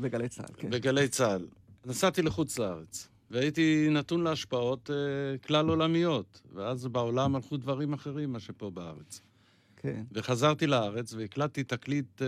בגלי 0.00 0.28
צה"ל, 0.28 0.54
כן. 0.56 0.70
בגלי 0.70 1.08
צה"ל. 1.08 1.46
נסעתי 1.86 2.22
לחוץ 2.22 2.58
לארץ, 2.58 3.08
והייתי 3.30 3.88
נתון 3.90 4.24
להשפעות 4.24 4.90
אה, 4.90 5.38
כלל 5.38 5.68
עולמיות, 5.68 6.40
ואז 6.54 6.86
בעולם 6.86 7.36
הלכו 7.36 7.56
דברים 7.56 7.92
אחרים 7.92 8.32
מה 8.32 8.40
שפה 8.40 8.70
בארץ. 8.70 9.20
כן. 9.76 10.02
וחזרתי 10.12 10.66
לארץ 10.66 11.14
והקלטתי 11.14 11.64
תקליט 11.64 12.22
אה, 12.22 12.26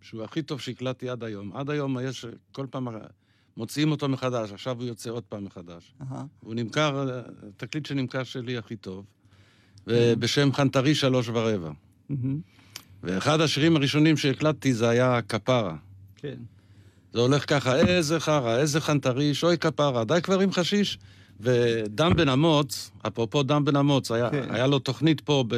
שהוא 0.00 0.24
הכי 0.24 0.42
טוב 0.42 0.60
שהקלטתי 0.60 1.08
עד 1.08 1.24
היום. 1.24 1.56
עד 1.56 1.70
היום 1.70 1.98
יש, 2.02 2.26
כל 2.52 2.66
פעם 2.70 2.88
מוציאים 3.56 3.90
אותו 3.90 4.08
מחדש, 4.08 4.52
עכשיו 4.52 4.76
הוא 4.78 4.84
יוצא 4.84 5.10
עוד 5.10 5.22
פעם 5.22 5.44
מחדש. 5.44 5.94
אהה. 6.00 6.24
הוא 6.40 6.54
נמכר, 6.54 7.20
תקליט 7.56 7.86
שנמכר 7.86 8.24
שלי 8.24 8.56
הכי 8.56 8.76
טוב, 8.76 9.04
ובשם 9.86 10.52
חנטרי 10.52 10.94
שלוש 10.94 11.28
ורבע. 11.28 11.70
מהמם. 12.08 12.40
ואחד 13.02 13.40
השירים 13.40 13.76
הראשונים 13.76 14.16
שהקלטתי 14.16 14.74
זה 14.74 14.88
היה 14.88 15.22
כפרה. 15.22 15.76
כן. 16.16 16.36
זה 17.12 17.20
הולך 17.20 17.50
ככה, 17.50 17.76
איזה 17.76 18.20
חרא, 18.20 18.56
איזה 18.56 18.80
חנטריש, 18.80 19.44
אוי 19.44 19.58
כפרה, 19.58 20.04
די 20.04 20.18
כבר 20.22 20.40
עם 20.40 20.52
חשיש. 20.52 20.98
ודן 21.40 22.16
בן 22.16 22.28
אמוץ, 22.28 22.90
אפרופו 23.06 23.42
דן 23.42 23.64
בן 23.64 23.76
אמוץ, 23.76 24.10
היה, 24.10 24.30
כן. 24.30 24.46
היה 24.50 24.66
לו 24.66 24.78
תוכנית 24.78 25.20
פה 25.20 25.44
ב, 25.48 25.56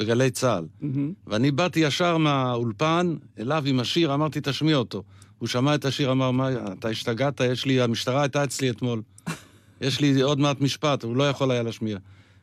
בגלי 0.00 0.30
צה"ל. 0.30 0.66
מהמם. 0.80 1.12
ואני 1.26 1.50
באתי 1.50 1.80
ישר 1.80 2.16
מהאולפן 2.16 3.16
אליו 3.38 3.62
עם 3.66 3.80
השיר, 3.80 4.14
אמרתי, 4.14 4.40
תשמיע 4.42 4.76
אותו. 4.76 5.02
הוא 5.38 5.48
שמע 5.48 5.74
את 5.74 5.84
השיר, 5.84 6.12
אמר, 6.12 6.30
מה, 6.30 6.48
אתה 6.72 6.88
השתגעת? 6.88 7.40
יש 7.40 7.66
לי, 7.66 7.80
המשטרה 7.80 8.22
הייתה 8.22 8.44
אצלי 8.44 8.70
אתמול. 8.70 9.02
יש 9.80 10.00
לי 10.00 10.20
עוד 10.20 10.40
מעט 10.40 10.60
משפט, 10.60 11.04
הוא 11.04 11.16
לא 11.16 11.28
יכול 11.28 11.50
היה 11.50 11.62
להשמיע. 11.62 11.98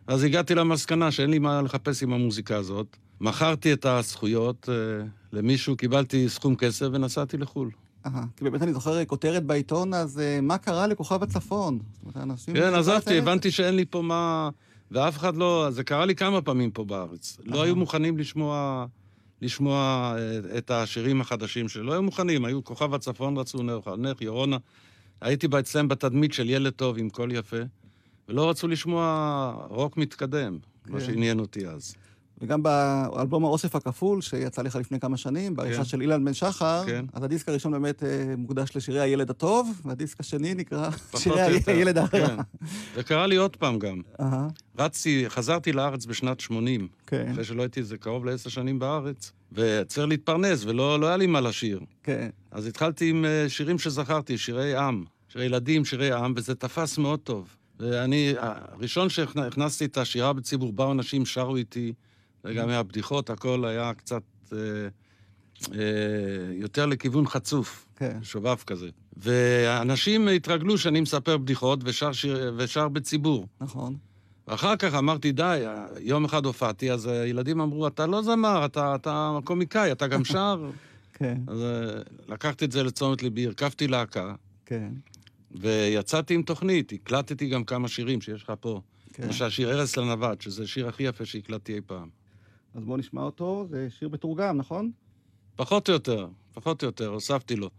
אז 0.07 0.23
הגעתי 0.23 0.55
למסקנה 0.55 1.11
שאין 1.11 1.29
לי 1.29 1.39
מה 1.39 1.61
לחפש 1.61 2.03
עם 2.03 2.13
המוזיקה 2.13 2.55
הזאת. 2.55 2.97
מכרתי 3.21 3.73
את 3.73 3.85
הזכויות 3.85 4.69
אה, 4.69 5.05
למישהו, 5.33 5.77
קיבלתי 5.77 6.29
סכום 6.29 6.55
כסף 6.55 6.85
ונסעתי 6.91 7.37
לחו"ל. 7.37 7.69
אהה. 8.05 8.23
כי 8.37 8.43
באמת 8.43 8.61
אני 8.61 8.73
זוכר 8.73 9.05
כותרת 9.05 9.43
בעיתון, 9.43 9.93
אז 9.93 10.19
אה, 10.19 10.41
מה 10.41 10.57
קרה 10.57 10.87
לכוכב 10.87 11.23
הצפון? 11.23 11.79
זאת 11.93 12.01
אומרת, 12.03 12.17
אנשים... 12.17 12.53
כן, 12.53 12.73
עזבתי, 12.73 13.17
הבנתי 13.17 13.51
שאין 13.51 13.75
לי 13.75 13.85
פה 13.89 14.01
מה... 14.01 14.49
ואף 14.91 15.17
אחד 15.17 15.35
לא... 15.35 15.67
זה 15.71 15.83
קרה 15.83 16.05
לי 16.05 16.15
כמה 16.15 16.41
פעמים 16.41 16.71
פה 16.71 16.85
בארץ. 16.85 17.37
לא 17.43 17.63
היו 17.63 17.75
מוכנים 17.75 18.17
לשמוע... 18.17 18.85
לשמוע 19.41 20.13
אה, 20.17 20.57
את 20.57 20.71
השירים 20.71 21.21
החדשים 21.21 21.69
שלו. 21.69 21.83
לא 21.83 21.93
היו 21.93 22.03
מוכנים, 22.03 22.45
היו 22.45 22.63
כוכב 22.63 22.93
הצפון 22.93 23.37
רצו 23.37 23.63
נר 23.63 23.81
חנך, 23.85 24.21
ירונה. 24.21 24.57
הייתי 25.21 25.47
אצלם 25.59 25.87
בתדמית 25.87 26.33
של 26.33 26.49
ילד 26.49 26.73
טוב 26.73 26.97
עם 26.97 27.09
קול 27.09 27.31
יפה, 27.31 27.57
ולא 28.29 28.49
רצו 28.49 28.67
לשמוע 28.67 29.65
רוק 29.69 29.97
מתקדם, 29.97 30.59
מה 30.85 30.99
כן. 30.99 31.05
שעניין 31.05 31.39
אותי 31.39 31.67
אז. 31.67 31.95
וגם 32.41 32.63
באלבום 32.63 33.45
האוסף 33.45 33.75
הכפול, 33.75 34.21
שיצא 34.21 34.61
לך 34.61 34.75
לפני 34.75 34.99
כמה 34.99 35.17
שנים, 35.17 35.55
בעריכה 35.55 35.77
כן. 35.77 35.83
של 35.85 36.01
אילן 36.01 36.25
בן 36.25 36.33
שחר, 36.33 36.83
כן. 36.85 37.05
אז 37.13 37.23
הדיסק 37.23 37.49
הראשון 37.49 37.71
באמת 37.71 38.03
אה, 38.03 38.33
מוקדש 38.37 38.69
לשירי 38.75 38.99
הילד 38.99 39.29
הטוב, 39.29 39.81
והדיסק 39.85 40.19
השני 40.19 40.53
נקרא 40.53 40.89
שירי 41.15 41.51
יותר. 41.51 41.71
הילד 41.71 41.97
הרע. 41.97 42.09
כן. 42.09 42.35
זה 42.95 43.03
קרה 43.03 43.27
לי 43.27 43.35
עוד 43.35 43.55
פעם 43.55 43.79
גם. 43.79 44.01
רצתי, 44.77 45.25
חזרתי 45.27 45.71
לארץ 45.71 46.05
בשנת 46.05 46.39
80, 46.39 46.87
כן, 47.07 47.27
אחרי 47.31 47.43
שלא 47.43 47.61
הייתי 47.61 47.79
איזה 47.79 47.97
קרוב 47.97 48.25
לעשר 48.25 48.49
שנים 48.49 48.79
בארץ, 48.79 49.31
וצריך 49.51 50.07
להתפרנס, 50.07 50.65
ולא 50.65 50.99
לא 50.99 51.07
היה 51.07 51.17
לי 51.17 51.27
מה 51.27 51.41
לשיר. 51.41 51.79
כן. 52.03 52.29
אז 52.51 52.65
התחלתי 52.65 53.09
עם 53.09 53.25
אה, 53.25 53.45
שירים 53.49 53.79
שזכרתי, 53.79 54.37
שירי 54.37 54.75
עם, 54.75 55.03
שירי 55.27 55.45
ילדים, 55.45 55.85
שירי 55.85 56.11
עם, 56.11 56.33
וזה 56.35 56.55
תפס 56.55 56.97
מאוד 56.97 57.19
טוב. 57.19 57.55
ואני, 57.79 58.33
הראשון 58.39 59.09
שהכנסתי 59.09 59.85
את 59.85 59.97
השירה 59.97 60.33
בציבור, 60.33 60.73
באו 60.73 60.91
אנשים, 60.91 61.25
שרו 61.25 61.55
איתי, 61.55 61.93
וגם 62.47 62.67
מהבדיחות, 62.67 63.29
הכל 63.29 63.65
היה 63.65 63.93
קצת 63.93 64.23
אה, 64.53 64.57
אה, 65.73 65.79
יותר 66.53 66.85
לכיוון 66.85 67.27
חצוף, 67.27 67.85
כן. 67.95 68.19
שובב 68.21 68.55
כזה. 68.55 68.89
ואנשים 69.17 70.27
התרגלו 70.27 70.77
שאני 70.77 71.01
מספר 71.01 71.37
בדיחות 71.37 71.79
ושר, 71.83 72.11
שיר, 72.11 72.53
ושר 72.57 72.87
בציבור. 72.87 73.47
נכון. 73.61 73.95
ואחר 74.47 74.75
כך 74.75 74.93
אמרתי, 74.93 75.31
די, 75.31 75.63
יום 75.99 76.25
אחד 76.25 76.45
הופעתי, 76.45 76.91
אז 76.91 77.05
הילדים 77.05 77.61
אמרו, 77.61 77.87
אתה 77.87 78.05
לא 78.05 78.21
זמר, 78.21 78.65
אתה, 78.65 78.95
אתה 78.95 79.37
קומיקאי, 79.43 79.91
אתה 79.91 80.07
גם 80.07 80.25
שר. 80.25 80.69
כן, 81.17 81.37
אז 81.47 81.61
אה, 81.61 82.01
לקחתי 82.27 82.65
את 82.65 82.71
זה 82.71 82.83
לתשומת 82.83 83.23
ליבי, 83.23 83.45
הרכבתי 83.45 83.87
להקה, 83.87 84.35
כן, 84.65 84.89
ויצאתי 85.51 86.33
עם 86.33 86.41
תוכנית, 86.41 86.91
הקלטתי 86.93 87.49
גם 87.49 87.63
כמה 87.63 87.87
שירים 87.87 88.21
שיש 88.21 88.43
לך 88.43 88.53
פה. 88.59 88.81
כן. 89.13 89.23
למשל, 89.23 89.45
השיר 89.45 89.71
ארץ 89.71 89.97
לנווט, 89.97 90.41
שזה 90.41 90.63
השיר 90.63 90.87
הכי 90.87 91.03
יפה 91.03 91.25
שהקלטתי 91.25 91.73
אי 91.73 91.81
פעם. 91.85 92.09
אז 92.77 92.83
בואו 92.83 92.97
נשמע 92.97 93.21
אותו, 93.21 93.65
זה 93.69 93.87
שיר 93.99 94.09
מתורגם, 94.09 94.57
נכון? 94.57 94.91
פחות 95.55 95.89
או 95.89 95.93
יותר, 95.93 96.27
פחות 96.53 96.81
או 96.83 96.87
יותר, 96.87 97.07
הוספתי 97.07 97.55
לו. 97.55 97.69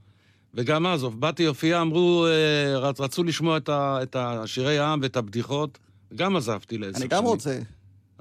וגם 0.54 0.86
אז, 0.86 1.04
באתי 1.04 1.44
להופיע, 1.44 1.80
אמרו, 1.82 2.26
אה, 2.26 2.78
רצ- 2.78 3.00
רצו 3.00 3.24
לשמוע 3.24 3.56
את, 3.56 3.68
ה, 3.68 3.98
את 4.02 4.16
השירי 4.16 4.78
העם 4.78 5.00
ואת 5.02 5.16
הבדיחות, 5.16 5.78
גם 6.14 6.36
עזבתי 6.36 6.78
לעשר 6.78 6.90
אני 6.90 6.98
שנים. 6.98 7.08
גם 7.10 7.24
רוצה. 7.24 7.58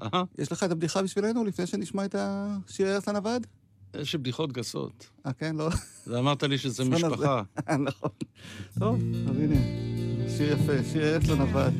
אהה, 0.00 0.24
יש 0.38 0.52
לך 0.52 0.64
את 0.64 0.70
הבדיחה 0.70 1.02
בשבילנו, 1.02 1.44
לפני 1.44 1.66
שנשמע 1.66 2.04
את 2.04 2.14
השיר 2.18 2.86
ארץ 2.94 3.08
לנווד? 3.08 3.46
יש 3.96 4.14
בדיחות 4.14 4.52
גסות. 4.52 5.06
אה, 5.26 5.32
כן, 5.32 5.56
לא? 5.56 5.68
ואמרת 6.06 6.42
לי 6.42 6.58
שזה. 6.58 6.84
משפחה. 6.84 7.42
נכון. 7.88 8.10
טוב, 8.78 8.98
אז 9.30 9.36
הנה, 9.38 9.56
שיר 10.36 10.52
יפה, 10.52 10.72
שיר 10.92 11.02
ארץ 11.14 11.28
לנווד. 11.28 11.72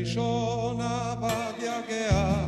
לישון 0.00 0.80
עבדיה 0.80 1.80
גאה 1.88 2.46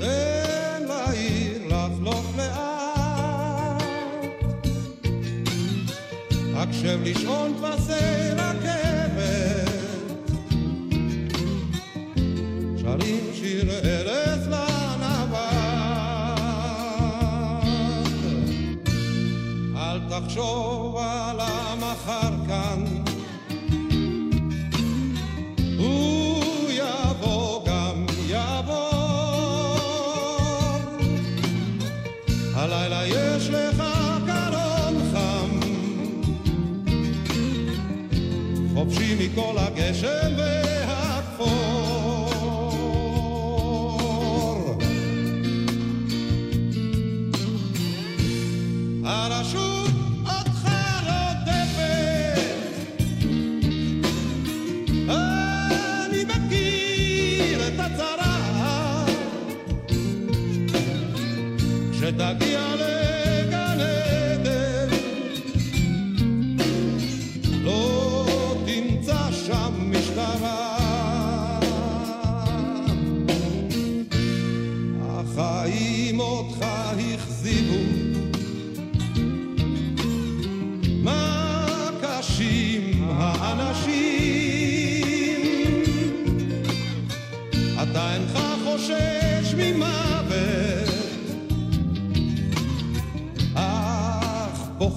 תן 0.00 0.82
לעיר 0.88 1.62
לחלוף 1.68 2.36
לאט. 2.36 3.82
הקשב 6.54 6.98
לישון 7.02 7.54
פסי 7.62 8.30
רכבת 8.36 9.70
שרים 12.80 13.24
שיר 13.34 13.70
ארץ 13.70 14.46
לנווט. 14.46 15.42
אל 19.76 20.00
תחשוב 20.08 20.91
מכל 39.32 39.58
הגשם 39.58 40.32
והכפור. 40.36 41.52
הרשות 49.04 49.90
אותך 50.24 50.68
רודפת, 51.06 52.42
אני 55.08 56.24
מכיר 56.24 57.68
את 57.68 57.80
הצרה. 57.80 59.04
כשתגיע 61.92 62.51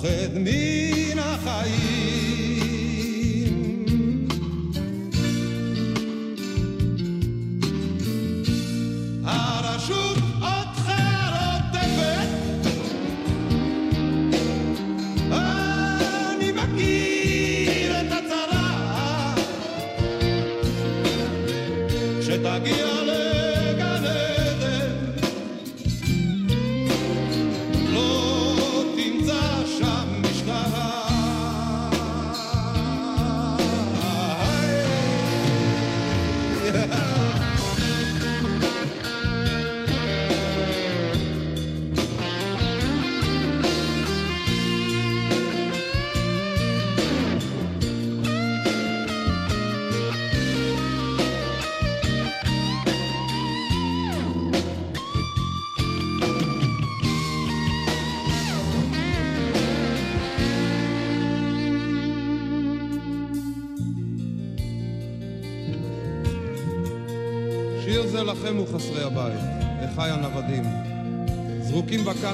אך 0.05 0.11
פוחד 0.11 0.37
מן 0.37 0.84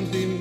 Andim 0.01 0.40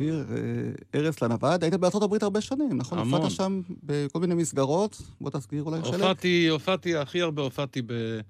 שיר 0.00 0.24
אה, 0.30 1.00
ארץ 1.00 1.22
לנווד. 1.22 1.64
היית 1.64 1.74
בארצות 1.74 2.02
הברית 2.02 2.22
הרבה 2.22 2.40
שנים, 2.40 2.76
נכון? 2.76 2.98
המון. 2.98 3.22
הופעת 3.22 3.36
שם 3.36 3.60
בכל 3.82 4.20
מיני 4.20 4.34
מסגרות. 4.34 5.02
בוא 5.20 5.30
תסגיר 5.30 5.62
אולי 5.62 5.82
חלק. 5.82 5.94
הופעתי, 5.94 6.48
הופעתי, 6.48 6.96
הכי 6.96 7.20
הרבה 7.20 7.42
הופעתי 7.42 7.82
ב... 7.82 8.20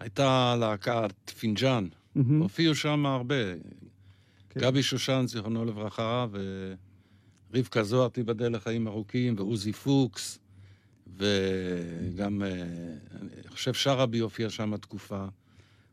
הייתה 0.00 0.56
להקת 0.60 1.30
פינג'אן. 1.38 1.86
מהמם. 2.14 2.42
הופיעו 2.42 2.74
שם 2.74 3.06
הרבה. 3.06 3.34
כן. 4.50 4.60
גבי 4.60 4.82
שושן, 4.82 5.24
זיכרונו 5.28 5.64
לברכה, 5.64 6.26
ורבקה 7.52 7.82
זוהר, 7.82 8.08
תיבדל 8.08 8.56
לחיים 8.56 8.88
ארוכים, 8.88 9.34
ועוזי 9.38 9.72
פוקס, 9.72 10.38
וגם, 11.16 12.42
אה, 12.42 12.48
אני 13.20 13.48
חושב 13.48 13.74
שרעבי 13.74 14.18
הופיע 14.18 14.50
שם 14.50 14.76
תקופה. 14.76 15.24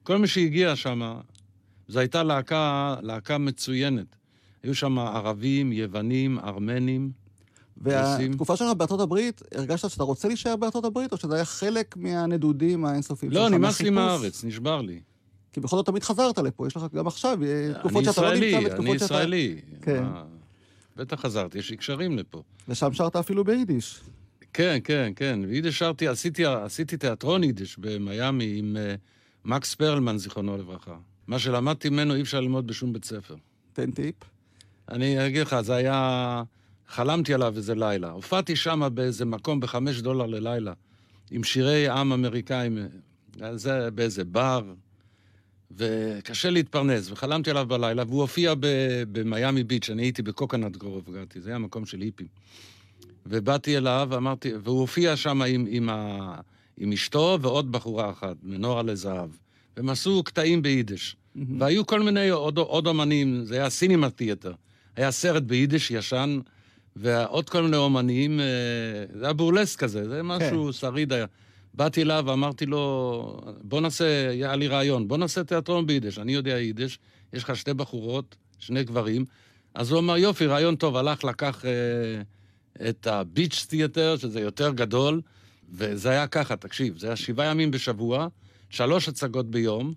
כל 0.03 0.17
מי 0.17 0.27
שהגיע 0.27 0.75
שם, 0.75 1.19
זו 1.87 1.99
הייתה 1.99 2.23
להקה, 2.23 2.95
להקה 3.01 3.37
מצוינת. 3.37 4.18
היו 4.63 4.75
שם 4.75 4.99
ערבים, 4.99 5.71
יוונים, 5.71 6.39
ארמנים. 6.39 7.11
והתקופה 7.77 8.55
שלך 8.55 8.67
בארצות 8.77 8.99
הברית, 8.99 9.41
הרגשת 9.55 9.89
שאתה 9.89 10.03
רוצה 10.03 10.27
להישאר 10.27 10.55
בארצות 10.55 10.85
הברית, 10.85 11.11
או 11.11 11.17
שזה 11.17 11.35
היה 11.35 11.45
חלק 11.45 11.97
מהנדודים 11.97 12.85
האינסופיים? 12.85 13.31
לא, 13.31 13.49
נמאס 13.49 13.81
לי? 13.81 13.89
מהארץ, 13.89 14.43
נשבר 14.43 14.81
לי. 14.81 14.99
כי 15.53 15.59
בכל 15.59 15.75
זאת 15.75 15.85
תמיד 15.85 16.03
חזרת 16.03 16.37
לפה, 16.37 16.67
יש 16.67 16.77
לך 16.77 16.83
גם 16.93 17.07
עכשיו 17.07 17.43
אה, 17.43 17.73
תקופות 17.79 18.03
אני 18.03 18.13
שאתה 18.13 18.21
לא 18.21 18.33
נמצא 18.33 18.45
ישראלי, 18.45 18.65
ותקופות 18.65 18.85
אני 18.85 18.99
שאתה... 18.99 19.05
ישראלי. 19.05 19.61
כן. 19.81 20.03
מה, 20.03 20.23
בטח 20.95 21.21
חזרתי, 21.21 21.57
יש 21.57 21.69
לי 21.69 21.77
קשרים 21.77 22.17
לפה. 22.17 22.41
ושם 22.67 22.93
שרת 22.93 23.15
אפילו 23.15 23.43
ביידיש. 23.43 23.99
כן, 24.53 24.77
כן, 24.83 25.11
כן. 25.15 25.39
ביידיש 25.47 25.79
שרתי, 25.79 26.07
עשיתי, 26.07 26.45
עשיתי 26.45 26.97
תיאטרון 26.97 27.43
יידיש 27.43 27.79
במיאמי 27.79 28.55
עם 28.57 28.77
uh, 28.77 28.97
מקס 29.45 29.75
פרלמן, 29.75 30.17
זיכרונו 30.17 30.57
לברכה. 30.57 30.95
מה 31.27 31.39
שלמדתי 31.39 31.89
ממנו 31.89 32.15
אי 32.15 32.21
אפשר 32.21 32.39
ללמוד 32.39 32.67
בשום 32.67 32.93
בית 32.93 33.05
ספר. 33.05 33.35
תן 33.73 33.91
טיפ. 33.91 34.15
אני 34.91 35.27
אגיד 35.27 35.41
לך, 35.41 35.61
זה 35.61 35.75
היה... 35.75 36.43
חלמתי 36.89 37.33
עליו 37.33 37.53
איזה 37.57 37.75
לילה. 37.75 38.11
הופעתי 38.11 38.55
שם 38.55 38.89
באיזה 38.93 39.25
מקום 39.25 39.59
בחמש 39.59 40.01
דולר 40.01 40.25
ללילה, 40.25 40.73
עם 41.31 41.43
שירי 41.43 41.89
עם 41.89 42.13
אמריקאים, 42.13 42.77
זה 43.53 43.91
באיזה 43.91 44.23
בר, 44.23 44.73
וקשה 45.77 46.49
להתפרנס, 46.49 47.11
וחלמתי 47.11 47.49
עליו 47.49 47.65
בלילה, 47.65 48.03
והוא 48.07 48.21
הופיע 48.21 48.53
ב- 48.59 49.03
במיאמי 49.11 49.63
ביץ', 49.63 49.89
אני 49.89 50.01
הייתי 50.01 50.21
בקוקנט 50.21 50.77
גרוב, 50.77 51.09
גרתי, 51.13 51.41
זה 51.41 51.49
היה 51.49 51.59
מקום 51.59 51.85
של 51.85 52.01
היפים. 52.01 52.27
ובאתי 53.25 53.77
אליו, 53.77 54.07
ואמרתי, 54.11 54.51
והוא 54.63 54.79
הופיע 54.79 55.15
שם 55.15 55.41
עם, 55.41 55.65
עם, 55.69 55.89
ה, 55.89 56.35
עם 56.77 56.91
אשתו 56.91 57.37
ועוד 57.41 57.71
בחורה 57.71 58.09
אחת, 58.09 58.35
מנורה 58.43 58.83
לזהב. 58.83 59.29
והם 59.77 59.89
עשו 59.89 60.23
קטעים 60.23 60.61
ביידיש. 60.61 61.15
והיו 61.59 61.85
כל 61.85 61.99
מיני 62.03 62.29
עוד, 62.29 62.57
עוד 62.57 62.87
אומנים, 62.87 63.43
זה 63.43 63.55
היה 63.55 63.69
סינימה 63.69 64.09
תיאטר. 64.09 64.53
היה 64.99 65.11
סרט 65.11 65.43
ביידיש 65.43 65.91
ישן, 65.91 66.39
ועוד 66.95 67.49
כל 67.49 67.63
מיני 67.63 67.77
אומנים, 67.77 68.39
אה, 68.39 68.45
זה 69.19 69.23
היה 69.23 69.33
בורלסק 69.33 69.79
כזה, 69.79 70.09
זה 70.09 70.23
משהו 70.23 70.73
שריד 70.73 71.13
היה. 71.13 71.25
באתי 71.73 72.01
אליו 72.01 72.23
ואמרתי 72.27 72.65
לו, 72.65 73.41
בוא 73.61 73.81
נעשה, 73.81 74.29
היה 74.29 74.55
לי 74.55 74.67
רעיון, 74.67 75.07
בוא 75.07 75.17
נעשה 75.17 75.43
תיאטרון 75.43 75.87
ביידיש, 75.87 76.19
אני 76.19 76.33
יודע 76.33 76.59
יידיש, 76.59 76.99
יש 77.33 77.43
לך 77.43 77.55
שתי 77.55 77.73
בחורות, 77.73 78.35
שני 78.59 78.83
גברים. 78.83 79.25
אז 79.75 79.91
הוא 79.91 79.99
אמר, 79.99 80.17
יופי, 80.17 80.45
רעיון 80.45 80.75
טוב, 80.75 80.97
הלך, 80.97 81.23
לקח 81.23 81.65
אה, 81.65 82.21
את 82.89 83.07
הביץ' 83.07 83.65
תיאטר, 83.69 84.17
שזה 84.17 84.39
יותר 84.39 84.71
גדול, 84.71 85.21
וזה 85.71 86.09
היה 86.09 86.27
ככה, 86.27 86.55
תקשיב, 86.55 86.97
זה 86.97 87.07
היה 87.07 87.15
שבעה 87.15 87.47
ימים 87.47 87.71
בשבוע, 87.71 88.27
שלוש 88.69 89.09
הצגות 89.09 89.51
ביום. 89.51 89.93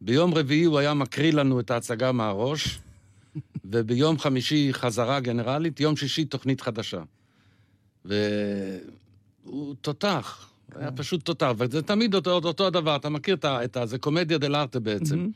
ביום 0.00 0.34
רביעי 0.34 0.64
הוא 0.64 0.78
היה 0.78 0.94
מקריא 0.94 1.32
לנו 1.32 1.60
את 1.60 1.70
ההצגה 1.70 2.12
מהראש, 2.12 2.78
וביום 3.64 4.18
חמישי 4.18 4.68
חזרה 4.72 5.20
גנרלית, 5.20 5.80
יום 5.80 5.96
שישי 5.96 6.24
תוכנית 6.24 6.60
חדשה. 6.60 7.02
והוא 8.04 9.74
תותח, 9.80 10.48
היה 10.74 10.92
פשוט 10.92 11.24
תותח, 11.24 11.52
וזה 11.58 11.82
תמיד 11.82 12.14
אותו, 12.14 12.30
אותו 12.30 12.66
הדבר, 12.66 12.96
אתה 12.96 13.08
מכיר 13.08 13.36
את 13.44 13.76
ה... 13.76 13.86
זה 13.86 13.98
קומדיה 13.98 14.38
דל 14.38 14.56
ארטה 14.56 14.80
בעצם. 14.80 15.28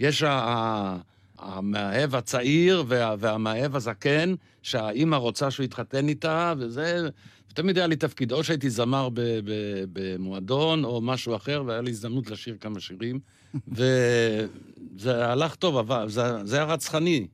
יש 0.00 0.22
ה... 0.22 0.30
ה... 0.30 0.96
המאהב 1.38 2.14
הצעיר 2.14 2.84
וה, 2.88 3.14
והמאהב 3.18 3.76
הזקן, 3.76 4.34
שהאימא 4.62 5.16
רוצה 5.16 5.50
שהוא 5.50 5.64
יתחתן 5.64 6.08
איתה, 6.08 6.54
וזה... 6.58 7.08
תמיד 7.54 7.78
היה 7.78 7.86
לי 7.86 7.96
תפקיד, 7.96 8.32
או 8.32 8.44
שהייתי 8.44 8.70
זמר 8.70 9.08
ב, 9.08 9.20
ב, 9.20 9.50
במועדון, 9.92 10.84
או 10.84 11.00
משהו 11.00 11.36
אחר, 11.36 11.62
והיה 11.66 11.80
לי 11.80 11.90
הזדמנות 11.90 12.30
לשיר 12.30 12.56
כמה 12.60 12.80
שירים. 12.80 13.20
וזה 13.76 15.26
הלך 15.26 15.54
טוב, 15.54 15.76
אבל 15.76 16.08
זה, 16.08 16.44
זה 16.44 16.56
היה 16.56 16.64
רצחני. 16.64 17.26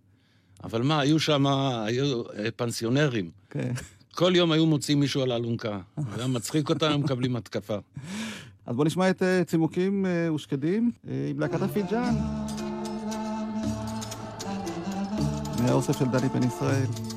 אבל 0.65 0.83
מה, 0.83 1.01
היו 1.01 1.21
שם, 1.21 1.47
היו 1.87 2.23
אה, 2.23 2.51
פנסיונרים. 2.57 3.31
כן. 3.51 3.73
כל 4.15 4.33
יום 4.37 4.53
היו 4.53 4.67
מוצאים 4.67 5.01
מישהו 5.01 5.23
על 5.23 5.33
האלונקה. 5.33 5.81
היה 6.17 6.27
מצחיק 6.27 6.71
אותם, 6.71 6.91
הם 6.93 7.01
מקבלים 7.01 7.37
התקפה. 7.37 7.77
אז 8.67 8.77
בואו 8.77 8.87
נשמע 8.87 9.11
את 9.11 9.23
אה, 9.23 9.45
צימוקים 9.45 10.07
אה, 10.07 10.33
ושקדים 10.35 10.91
עם 11.31 11.41
להקת 11.41 11.63
הפיג'אן. 11.63 12.15
מהאוסף 15.63 15.99
של 15.99 16.05
דני 16.05 16.29
בן 16.29 16.43
ישראל. 16.43 17.12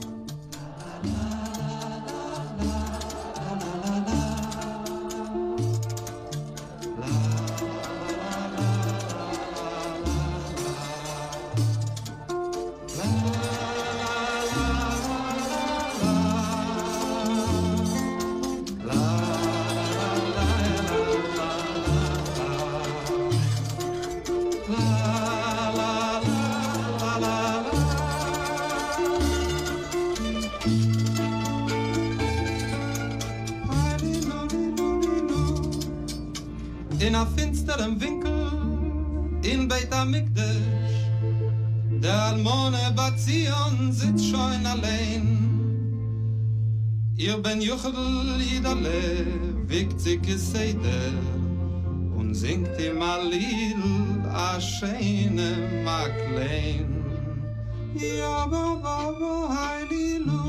Sitzt 44.06 44.30
schon 44.30 44.66
allein. 44.66 45.26
Ihr 47.18 47.38
Ben 47.38 47.62
Juchel 47.62 48.40
Yidale 48.40 49.26
wiegt 49.68 50.00
sich 50.00 50.22
Geseder 50.22 51.14
Und 52.16 52.36
singt 52.36 52.70
ihm 52.80 53.02
a 53.02 53.18
Lied 53.18 53.78
a 54.32 54.60
Scheine 54.60 55.82
Maklein 55.84 57.04
Ja, 57.96 58.46
ba, 58.46 58.78
ba, 58.84 59.12
ba, 59.20 59.36
Heililu 59.56 60.44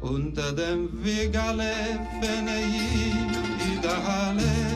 unter 0.00 0.52
dem 0.52 0.88
Wegale 1.02 1.72
fene 2.20 2.58
Idale 3.74 4.75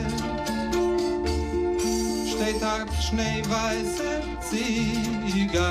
שתי 2.41 2.59
טק, 2.59 2.85
שני 2.99 3.41
וייסר, 3.49 4.19
ציגלס. 4.39 5.61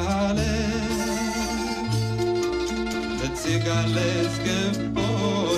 וציגלס 3.18 4.38
גבוה 4.44 5.49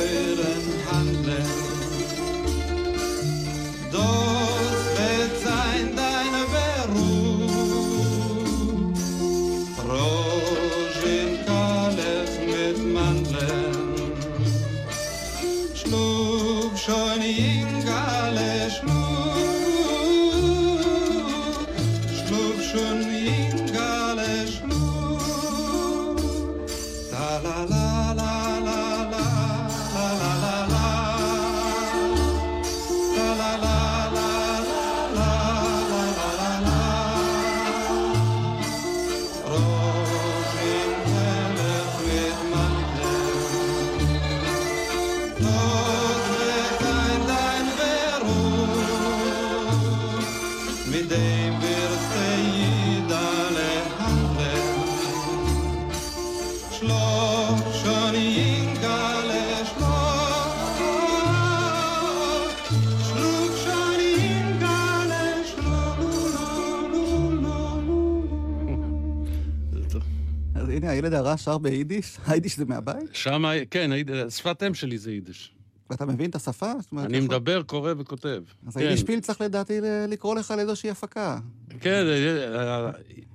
הרע 71.32 71.38
שר 71.38 71.58
ביידיש. 71.58 72.16
היידיש 72.26 72.56
זה 72.56 72.64
מהבית? 72.64 73.14
שם, 73.14 73.44
כן, 73.70 73.90
שפת 74.30 74.62
אם 74.62 74.74
שלי 74.74 74.98
זה 74.98 75.12
יידיש. 75.12 75.52
ואתה 75.90 76.06
מבין 76.06 76.30
את 76.30 76.34
השפה? 76.34 76.72
אומרת, 76.92 77.06
אני 77.06 77.20
מדבר, 77.20 77.62
קורא 77.62 77.92
וכותב. 77.98 78.42
אז 78.66 78.74
כן. 78.74 78.80
היידיש 78.80 79.02
פיל 79.02 79.20
צריך 79.20 79.40
לדעתי 79.40 79.78
לקרוא 80.08 80.34
לך 80.34 80.50
לאיזושהי 80.56 80.90
הפקה. 80.90 81.38
כן, 81.80 82.04
אה, 82.06 82.90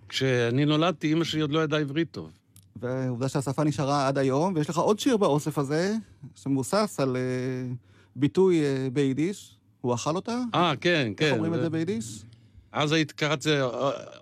כשאני 0.09 0.65
נולדתי, 0.65 1.07
אימא 1.07 1.23
שלי 1.23 1.41
עוד 1.41 1.51
לא 1.51 1.59
ידעה 1.63 1.79
עברית 1.79 2.11
טוב. 2.11 2.31
והעובדה 2.75 3.29
שהשפה 3.29 3.63
נשארה 3.63 4.07
עד 4.07 4.17
היום, 4.17 4.53
ויש 4.55 4.69
לך 4.69 4.77
עוד 4.77 4.99
שיר 4.99 5.17
באוסף 5.17 5.57
הזה, 5.57 5.95
שמבוסס 6.35 6.99
על 6.99 7.15
אה, 7.15 7.21
ביטוי 8.15 8.61
אה, 8.61 8.87
ביידיש. 8.93 9.57
הוא 9.81 9.93
אכל 9.93 10.15
אותה? 10.15 10.41
אה, 10.55 10.73
כן, 10.81 11.11
כן. 11.17 11.25
איך 11.25 11.33
אומרים 11.33 11.53
את 11.53 11.59
זה- 11.61 11.69
ביידיש? 11.69 12.23
אז 12.71 12.91
הייתי 12.91 13.13
קראת 13.13 13.41
זה 13.41 13.63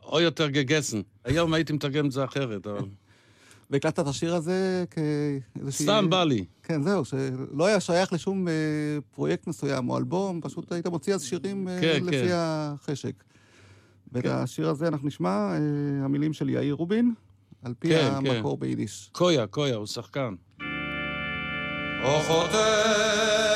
או 0.03 0.19
יותר 0.21 0.49
גגסן. 0.49 1.01
היום 1.25 1.53
הייתי 1.53 1.73
מתרגם 1.73 2.05
את 2.05 2.11
זה 2.11 2.23
אחרת, 2.23 2.67
אבל... 2.67 2.79
והקלטת 3.69 3.99
את 3.99 4.08
השיר 4.08 4.36
הזה 4.36 4.86
כאיזושהי... 4.91 5.86
סתם 5.86 6.10
בא 6.10 6.23
לי. 6.23 6.45
כן, 6.63 6.82
זהו, 6.84 7.06
שלא 7.06 7.65
היה 7.65 7.80
שייך 7.80 8.13
לשום 8.13 8.47
אה, 8.47 8.54
פרויקט 9.12 9.47
מסוים 9.47 9.89
או 9.89 9.97
אלבום, 9.97 10.41
פשוט 10.41 10.71
היית 10.71 10.88
מוציא 10.88 11.15
אז 11.15 11.23
שירים 11.23 11.67
אה, 11.67 11.78
כן, 11.82 12.04
לפי 12.04 12.28
כן. 12.28 12.28
החשק. 12.34 13.23
ואת 14.12 14.25
השיר 14.25 14.69
הזה 14.69 14.88
אנחנו 14.88 15.08
נשמע, 15.08 15.30
אה, 15.30 15.58
המילים 16.06 16.34
של 16.34 16.49
יאיר 16.49 16.73
רובין, 16.73 17.13
על 17.63 17.73
פי 17.80 17.88
כן, 17.89 18.12
כן. 18.23 18.36
המקור 18.36 18.58
ביידיש. 18.58 19.10
קויה, 19.12 19.47
קויה, 19.47 19.75
הוא 19.75 19.86
שחקן. 19.86 20.36
Och 22.06 23.55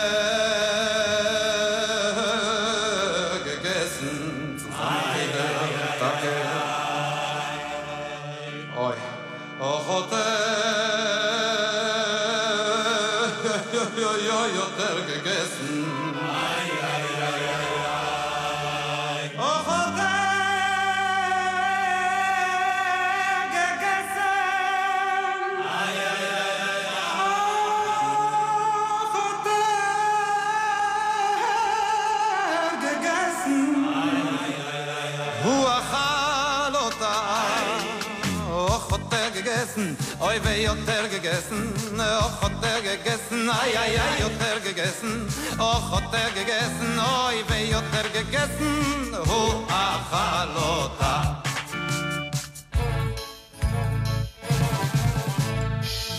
Oi, 40.22 40.38
weh, 40.44 40.64
jotter 40.64 41.08
gegessen, 41.10 41.74
och 41.98 42.32
hat 42.42 42.64
er 42.64 42.82
gegessen, 42.84 43.50
ai, 43.50 43.72
ai, 43.82 43.96
ai, 43.96 44.20
jotter 44.22 44.60
gegessen, 44.66 45.28
och 45.58 45.82
hat 45.92 46.14
er 46.14 46.32
gegessen, 46.36 47.00
oi, 47.00 47.38
weh, 47.48 47.70
jotter 47.72 48.08
gegessen, 48.14 49.16
hu 49.30 49.64
achal 49.68 50.58
ota. 50.58 51.14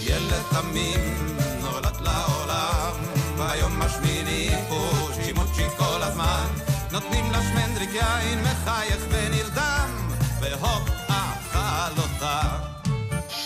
ילד 0.01 0.45
תמים 0.51 1.37
נולד 1.61 2.01
לעולם, 2.01 2.97
ביום 3.37 3.83
השמיני 3.83 4.51
הוא 4.69 5.11
שימוצ'י 5.25 5.69
כל 5.77 6.03
הזמן, 6.03 6.47
נותנים 6.93 7.33
לה 7.33 7.43
שמנדריק 7.43 7.91
יין, 7.95 8.43
מחייך 8.43 9.03
ונרדם, 9.11 10.09
והופ, 10.41 10.89
אכל 11.09 12.01
אותה. 12.01 12.70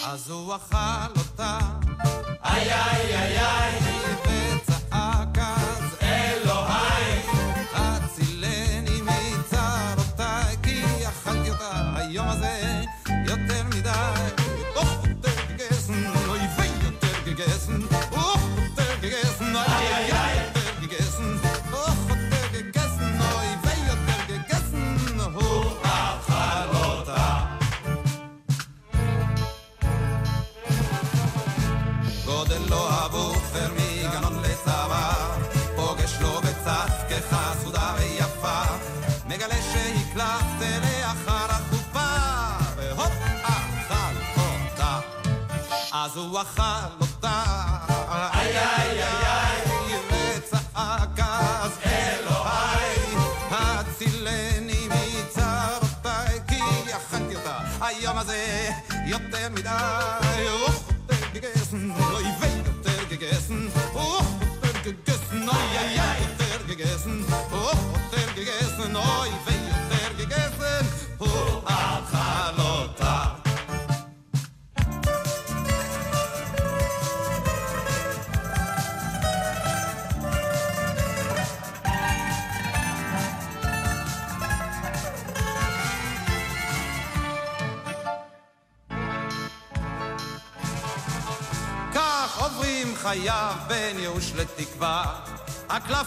אז 0.07 0.30
הוא 0.30 0.57
אכל 0.57 1.20
אותה. 1.20 1.63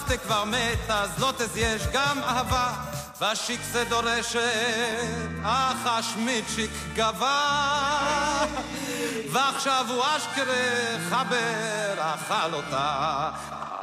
הקלפטה 0.08 0.26
כבר 0.28 0.44
מת, 0.44 0.90
אז 0.90 1.20
לוטס 1.20 1.56
יש 1.56 1.82
גם 1.94 2.20
אהבה. 2.24 2.74
והשיקסה 3.20 3.84
דורשת, 3.84 4.40
אך 5.44 5.86
השמיצ'יק 5.86 6.72
גבה. 6.96 8.46
ועכשיו 9.32 9.86
הוא 9.90 10.04
אשכרה 10.18 10.98
חבר, 11.10 11.94
אכל 11.98 12.54
אותה. 12.54 13.30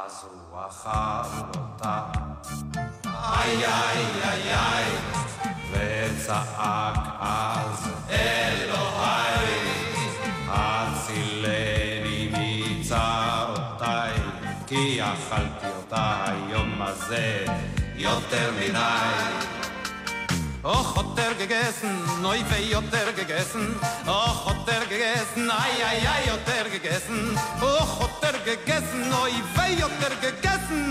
אז 0.05 0.23
הוא 0.23 0.59
אכל 0.67 1.59
אותה. 1.59 2.01
איי 3.05 3.65
איי 3.65 4.05
איי 4.23 4.55
איי, 4.55 4.91
וצעק 5.71 7.14
הזה 17.15 17.45
יותר 17.95 18.51
מדי. 18.51 18.75
Och, 20.63 20.97
יותר 20.97 21.31
gegessen, 21.41 21.95
neu 22.23 22.41
weh, 22.49 22.65
יותר 22.77 23.07
gegessen. 23.17 23.65
Och, 24.17 24.37
יותר 24.49 24.81
gegessen, 24.91 25.43
ei, 25.63 25.75
ei, 25.89 25.99
ei, 26.13 26.21
יותר 26.33 26.63
gegessen. 26.73 27.19
Och, 27.61 27.91
יותר 28.01 28.35
gegessen, 28.47 28.99
neu 29.13 29.25
weh, 29.55 29.71
יותר 29.79 30.13
gegessen. 30.23 30.85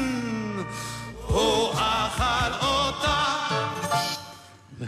הוא 1.26 1.72
אכל 1.72 2.66
אותה. 2.66 3.24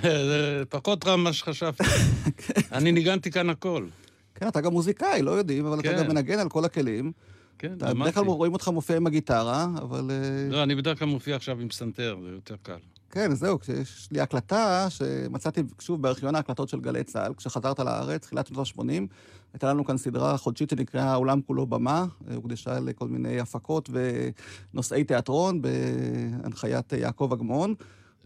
זה 0.03 0.63
פחות 0.69 1.07
רע 1.07 1.17
ממה 1.17 1.33
שחשבתי. 1.33 1.85
אני 2.73 2.93
ניגנתי 2.93 3.31
כאן 3.31 3.51
הכל. 3.51 3.87
כן, 4.35 4.49
אתה 4.49 4.61
גם 4.61 4.73
מוזיקאי, 4.73 5.23
לא 5.23 5.31
יודעים, 5.31 5.67
אבל 5.67 5.81
אתה 5.81 5.89
כן. 5.89 5.99
גם 5.99 6.09
מנגן 6.09 6.39
על 6.39 6.49
כל 6.49 6.65
הכלים. 6.65 7.13
כן, 7.59 7.73
למדתי. 7.81 8.01
בדרך 8.01 8.15
כלל 8.15 8.25
רואים 8.25 8.53
אותך 8.53 8.69
מופיע 8.69 8.97
עם 8.97 9.07
הגיטרה, 9.07 9.67
אבל... 9.79 10.11
אה, 10.11 10.49
לא, 10.51 10.63
אני 10.63 10.75
בדרך 10.75 10.99
כלל 10.99 11.09
מופיע 11.09 11.37
עכשיו 11.37 11.61
עם 11.61 11.69
פסנתר, 11.69 12.17
זה 12.23 12.29
יותר 12.31 12.57
קל. 12.63 12.79
כן, 13.11 13.35
זהו, 13.35 13.61
כשיש 13.61 14.09
לי 14.13 14.21
הקלטה 14.21 14.87
שמצאתי 14.91 15.63
שוב 15.81 16.03
בארכיון 16.03 16.35
ההקלטות 16.35 16.69
של 16.69 16.81
גלי 16.81 17.05
צה"ל, 17.05 17.35
כשחזרת 17.35 17.79
לארץ, 17.79 18.23
תחילת 18.23 18.47
שנות 18.47 18.67
ה-80, 18.67 18.83
הייתה 19.53 19.71
לנו 19.71 19.85
כאן 19.85 19.97
סדרה 19.97 20.37
חודשית 20.37 20.71
שנקראה 20.71 21.05
העולם 21.05 21.41
כולו 21.43 21.67
במה, 21.67 22.07
הוקדשה 22.35 22.81
לכל 22.81 23.09
מיני 23.09 23.41
הפקות 23.41 23.91
ונושאי 24.73 25.05
תיאטרון 25.05 25.63
בהנחיית 25.63 26.93
יעקב 26.93 27.31
אגמון. 27.33 27.75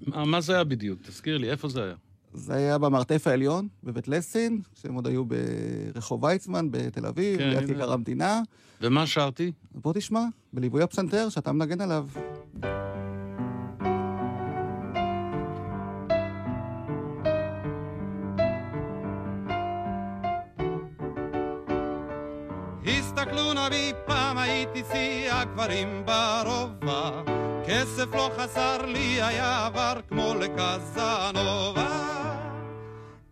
מה 0.07 0.25
מה 0.25 0.41
זה 0.41 0.55
היה 0.55 0.65
בדיוק? 0.65 0.99
תזכיר 1.03 1.39
לי, 1.39 1.51
איפה 1.51 1.69
זה 1.69 1.85
היה? 1.85 1.95
זה 2.35 2.55
היה 2.55 2.79
במרתף 2.79 3.27
העליון, 3.27 3.69
בבית 3.85 4.09
לסין, 4.09 4.61
שהם 4.75 4.95
עוד 4.95 5.07
היו 5.07 5.25
ברחוב 5.25 6.25
ויצמן 6.25 6.69
בתל 6.71 7.07
אביב, 7.07 7.39
כן, 7.39 7.49
ליד 7.49 7.67
כיכר. 7.67 7.93
המדינה. 7.93 8.43
ומה 8.81 9.07
שרתי? 9.07 9.53
בוא 9.75 9.93
תשמע, 9.93 10.25
בליווי 10.53 10.83
הפסנתר 10.83 11.29
שאתה 11.29 11.53
מנגן 11.53 11.81
עליו. 11.81 12.07
הסתכלו 22.87 23.53
נא 23.53 23.69
בי, 23.69 23.93
פעם 24.07 24.39
הייתי 24.39 24.83
שיא 24.93 25.33
הגברים 25.33 26.03
ברובע. 26.07 27.11
כסף 27.67 28.15
לא 28.15 28.31
חסר 28.37 28.87
לי, 28.87 29.23
היה 29.23 29.67
עבר 29.67 29.95
כמו 30.09 30.35
לקזנובה. 30.35 31.87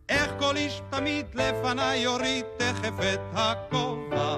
איך 0.08 0.32
כל 0.38 0.56
איש 0.56 0.82
תמיד 0.90 1.26
לפניי 1.34 1.98
יוריד 1.98 2.44
תכף 2.56 2.94
את 3.14 3.20
הכובע. 3.34 4.36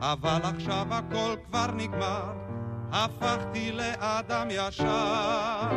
אבל 0.00 0.40
עכשיו 0.42 0.86
הכל 0.90 1.34
כבר 1.46 1.66
נגמר, 1.66 2.32
הפכתי 2.92 3.72
לאדם 3.72 4.48
ישר. 4.50 5.68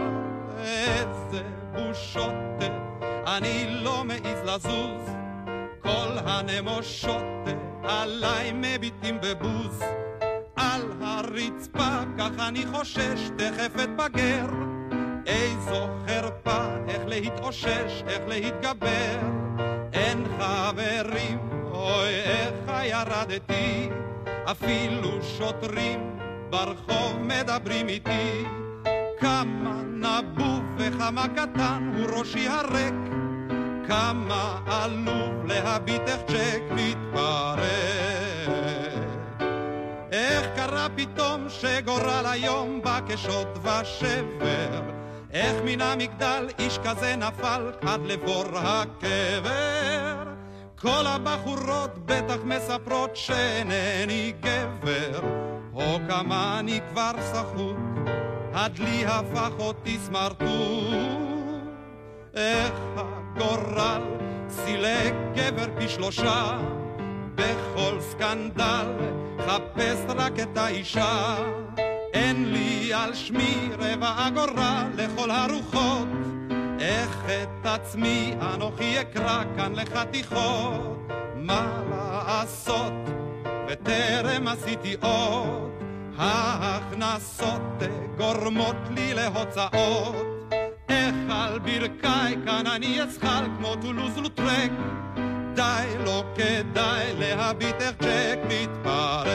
איזה 0.60 1.44
בושות, 1.74 2.34
אני 3.28 3.66
לא 3.70 4.04
מעז 4.04 4.44
לזוז. 4.46 5.10
כל 5.82 6.18
הנמושות 6.26 7.24
עליי 7.84 8.52
מביטים 8.56 9.20
בבוז. 9.22 9.84
על 10.56 10.82
הרצפה, 11.02 12.00
כך 12.18 12.32
אני 12.40 12.66
חושש, 12.66 13.30
תכף 13.38 13.84
אתבגר. 13.84 14.46
איזו 15.26 15.88
חרפה, 16.08 16.66
איך 16.88 17.02
להתאושש, 17.08 18.04
איך 18.08 18.22
להתגבר. 18.28 19.20
אין 19.94 20.26
חברים, 20.40 21.40
אוי 21.72 22.10
איך 22.10 22.72
ירדתי, 22.84 23.90
אפילו 24.52 25.24
שוטרים 25.38 26.20
ברחוב 26.50 27.20
מדברים 27.20 27.88
איתי. 27.88 28.44
כמה 29.20 29.82
נבוב 29.88 30.64
וכמה 30.78 31.28
קטן 31.28 31.92
הוא 31.98 32.20
ראשי 32.20 32.48
הריק, 32.48 32.94
כמה 33.88 34.60
עלוב 34.66 35.46
להביט 35.46 36.02
איך 36.08 36.22
צ'ק 36.28 36.62
מתפרק. 36.72 37.64
איך 40.12 40.48
קרה 40.56 40.88
פתאום 40.96 41.50
שגורל 41.50 42.26
היום 42.26 42.82
בא 42.82 43.00
כשוד 43.08 43.48
ושבר? 43.58 44.82
איך 45.32 45.56
מן 45.66 45.82
המגדל 45.82 46.48
איש 46.60 46.80
כזה 46.84 47.16
נפל 47.16 47.72
עד 47.82 48.02
לבור 48.06 48.46
הקבר? 48.54 50.24
כל 50.82 51.08
הבחורות 51.08 51.98
בטח 52.06 52.38
מספרות 52.44 53.16
שאינני 53.16 54.34
גבר, 54.40 55.20
או 55.74 55.98
כמה 56.10 56.60
אני 56.60 56.80
כבר 56.90 57.12
סחוט, 57.22 57.76
הדלי 58.54 59.06
הפך 59.06 59.52
אותי 59.60 59.98
סמרטוט. 59.98 60.48
איך 62.36 62.74
הגורל 63.36 64.02
סילק 64.50 65.14
גבר 65.36 65.66
פי 65.78 65.90
שלושה, 65.90 66.58
בכל 67.36 68.00
סקנדל 68.00 68.88
חפש 69.40 69.98
רק 70.08 70.40
את 70.40 70.58
האישה. 70.58 71.36
תן 72.14 72.36
לי 72.36 72.94
על 72.94 73.14
שמי 73.14 73.70
רבע 73.80 74.28
אגורה 74.28 74.84
לכל 74.98 75.32
הרוחות. 75.32 76.08
איך 76.80 77.26
את 77.26 77.66
עצמי 77.66 78.34
אנוכי 78.54 79.02
אקרא 79.02 79.44
כאן 79.58 79.74
לחתיכות. 79.76 81.12
מה 81.36 81.84
לעשות? 81.90 82.94
וטרם 83.68 84.48
עשיתי 84.48 84.96
עוד. 85.02 85.72
ההכנסות 86.18 87.84
גורמות 88.18 88.76
לי 88.90 89.14
להוצאות. 89.14 90.33
איך 90.94 91.16
על 91.30 91.60
ברכיי 91.60 92.36
כאן 92.46 92.68
אני 92.68 93.02
אזחל 93.02 93.46
כמו 93.58 93.76
טולוז 93.82 94.18
לוטרק. 94.18 94.72
די, 95.56 95.88
לא 96.06 96.24
כדאי 96.36 97.14
להביט 97.20 97.76
איך 97.82 97.96
צ'ק 98.00 98.40
מתפרק. 98.48 99.34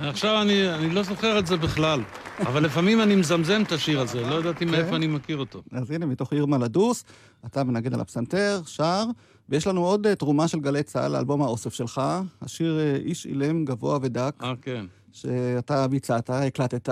עכשיו 0.00 0.42
אני, 0.42 0.74
אני 0.74 0.90
לא 0.90 1.02
זוכר 1.02 1.38
את 1.38 1.46
זה 1.46 1.56
בכלל, 1.56 2.00
אבל 2.40 2.64
לפעמים 2.64 3.00
אני 3.00 3.16
מזמזם 3.16 3.62
את 3.66 3.72
השיר 3.72 4.00
הזה, 4.00 4.20
לא 4.20 4.34
ידעתי 4.34 4.64
מאיפה 4.64 4.96
אני 4.96 5.06
מכיר 5.06 5.36
אותו. 5.36 5.62
אז 5.72 5.90
הנה, 5.90 6.06
מתוך 6.06 6.32
עיר 6.32 6.46
מלדוס, 6.46 7.04
אתה 7.46 7.64
מנגן 7.64 7.94
על 7.94 8.00
הפסנתר, 8.00 8.60
שר, 8.66 9.04
ויש 9.48 9.66
לנו 9.66 9.84
עוד 9.84 10.06
אה, 10.06 10.14
תרומה 10.14 10.48
של 10.48 10.60
גלי 10.60 10.82
צה"ל 10.82 11.12
לאלבום 11.12 11.42
האוסף 11.42 11.72
שלך, 11.74 12.00
השיר 12.42 12.78
אה, 12.78 12.96
איש 12.96 13.26
אילם 13.26 13.64
גבוה 13.64 13.98
ודק, 14.02 14.32
אה, 14.42 14.52
כן. 14.62 14.86
שאתה 15.12 15.88
ביצעת, 15.88 16.30
הקלטת, 16.30 16.88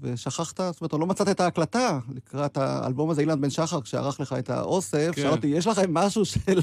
ושכחת, 0.00 0.56
זאת 0.56 0.80
אומרת, 0.80 0.92
לא 0.92 1.06
מצאת 1.06 1.28
את 1.28 1.40
ההקלטה 1.40 1.98
לקראת 2.14 2.56
האלבום 2.56 3.10
הזה, 3.10 3.20
אילן 3.20 3.40
בן 3.40 3.50
שחר, 3.50 3.80
כשערך 3.80 4.20
לך 4.20 4.32
את 4.38 4.50
האוסף, 4.50 5.10
כן. 5.14 5.22
שאל 5.22 5.30
אותי, 5.30 5.46
יש 5.46 5.66
לכם 5.66 5.94
משהו 5.94 6.24
של 6.24 6.60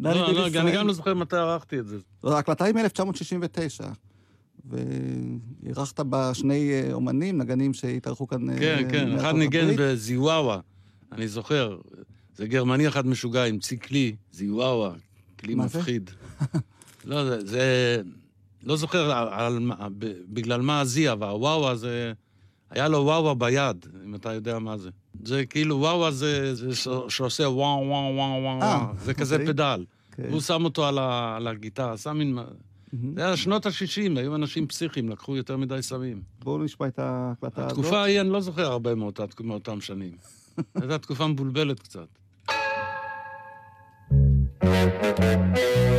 דני 0.00 0.14
לא, 0.14 0.32
לא? 0.32 0.46
אני 0.46 0.72
גם 0.72 0.86
לא 0.86 0.92
זוכר 0.92 1.14
מתי 1.14 1.36
ערכתי 1.36 1.78
את 1.78 1.86
זה. 1.86 1.96
ההקלטה 2.24 2.64
היא 2.64 2.74
מ-1969, 2.74 3.84
ואירחת 4.64 6.00
בה 6.00 6.34
שני 6.34 6.70
אה, 6.72 6.92
אומנים, 6.92 7.38
נגנים 7.38 7.74
שהתארחו 7.74 8.26
כאן 8.26 8.50
אה, 8.50 8.58
כן, 8.58 8.88
כן, 8.90 9.16
אחד 9.16 9.34
ניגן. 9.34 9.68
בזיוואווה, 9.76 10.60
אני 11.12 11.28
זוכר. 11.28 11.78
זה 12.36 12.46
גרמני 12.46 12.88
אחד 12.88 13.06
משוגע 13.06 13.44
עם 13.44 13.58
צי 13.58 13.78
כלי, 13.78 14.16
זיוואווה, 14.32 14.92
כלי? 15.40 15.54
מפחיד. 15.54 16.10
לא, 17.04 17.40
זה-. 17.40 18.02
לא 18.62 18.76
זוכר 18.76 19.12
על, 19.12 19.28
על, 19.78 19.92
בגלל 20.28 20.60
מה 20.60 20.80
הזי, 20.80 21.12
אבל 21.12 21.28
הוואווה 21.28 21.76
זה... 21.76 22.12
היה 22.70 22.88
לו 22.88 22.98
וואווה 22.98 23.34
ביד, 23.34 23.86
אם 24.04 24.14
אתה 24.14 24.32
יודע 24.32 24.58
מה 24.58 24.78
זה. 24.78 24.90
זה 25.24 25.46
כאילו, 25.46 25.76
וואווה 25.76 26.10
זה, 26.10 26.54
זה 26.54 26.90
שעושה 27.08 27.48
וואו 27.48 27.86
וואו 27.86 28.14
וואו 28.14 28.42
וואו, 28.42 28.62
אה, 28.62 28.78
וואו. 28.78 28.94
זה 28.98 29.14
כזה 29.14 29.34
אוקיי. 29.34 29.48
פדל. 29.48 29.84
כן. 30.12 30.22
והוא 30.28 30.40
שם 30.40 30.64
אותו 30.64 30.86
על, 30.86 30.98
ה, 30.98 31.36
על 31.36 31.46
הגיטרה, 31.46 31.96
שם 31.96 32.18
מין... 32.18 32.38
זה 33.14 33.26
היה 33.26 33.36
שנות 33.36 33.66
ה-60, 33.66 34.18
היו 34.18 34.34
אנשים 34.34 34.66
פסיכיים, 34.66 35.08
לקחו 35.08 35.36
יותר 35.36 35.56
מדי 35.56 35.82
סמים. 35.82 36.22
בואו 36.44 36.58
נשמע 36.58 36.86
את 36.86 36.98
ההקלטה 36.98 37.66
הזאת. 37.66 37.78
התקופה 37.78 37.98
ההיא, 37.98 38.20
אני 38.20 38.30
לא 38.30 38.40
זוכר 38.40 38.66
הרבה 38.72 38.94
מאותה, 38.94 39.24
מאותם 39.40 39.80
שנים. 39.80 40.12
הייתה 40.74 40.98
תקופה 40.98 41.26
מבולבלת 41.26 41.80
קצת. 41.80 42.08
בעיר 44.62 45.97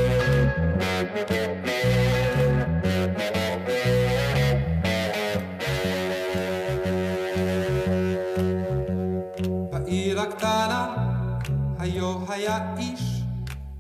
היה 12.39 12.59
איש 12.77 13.01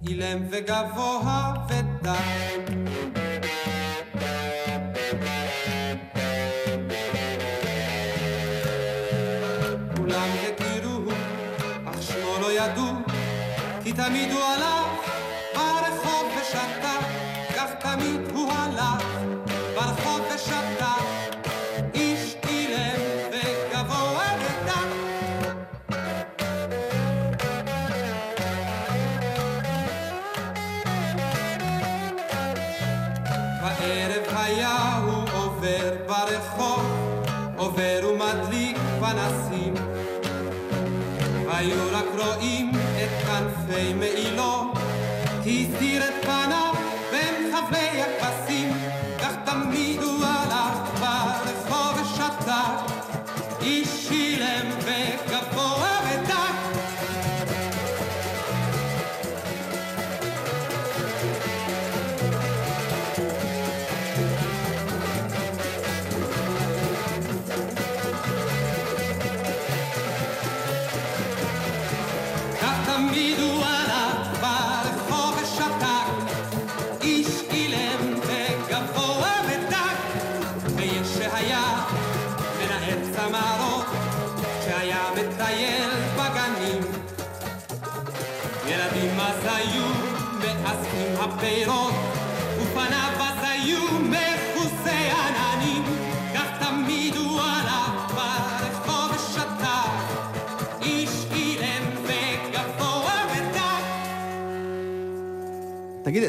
אילם 0.07 0.43
וגבוה 0.49 1.53
ודק. 1.69 2.69
כולם 9.97 10.29
הכירו 10.47 11.11
אך 11.85 12.01
שמו 12.01 12.37
לא 12.41 12.51
ידעו 12.51 12.91
כי 13.83 13.93
תמיד 13.93 14.31
הוא 14.31 14.41
הלך 14.41 14.88
פנסים. 39.09 39.73
והיו 41.45 41.77
רק 41.91 42.05
רואים 42.17 42.71
את 42.71 43.25
כנפי 43.25 43.93
מעילו, 43.93 44.73
הסתיר 45.39 46.03
את 46.03 46.23
פניו 46.25 46.73
בין 47.11 47.53
חבלי 47.53 48.01
הכבשים. 48.01 48.38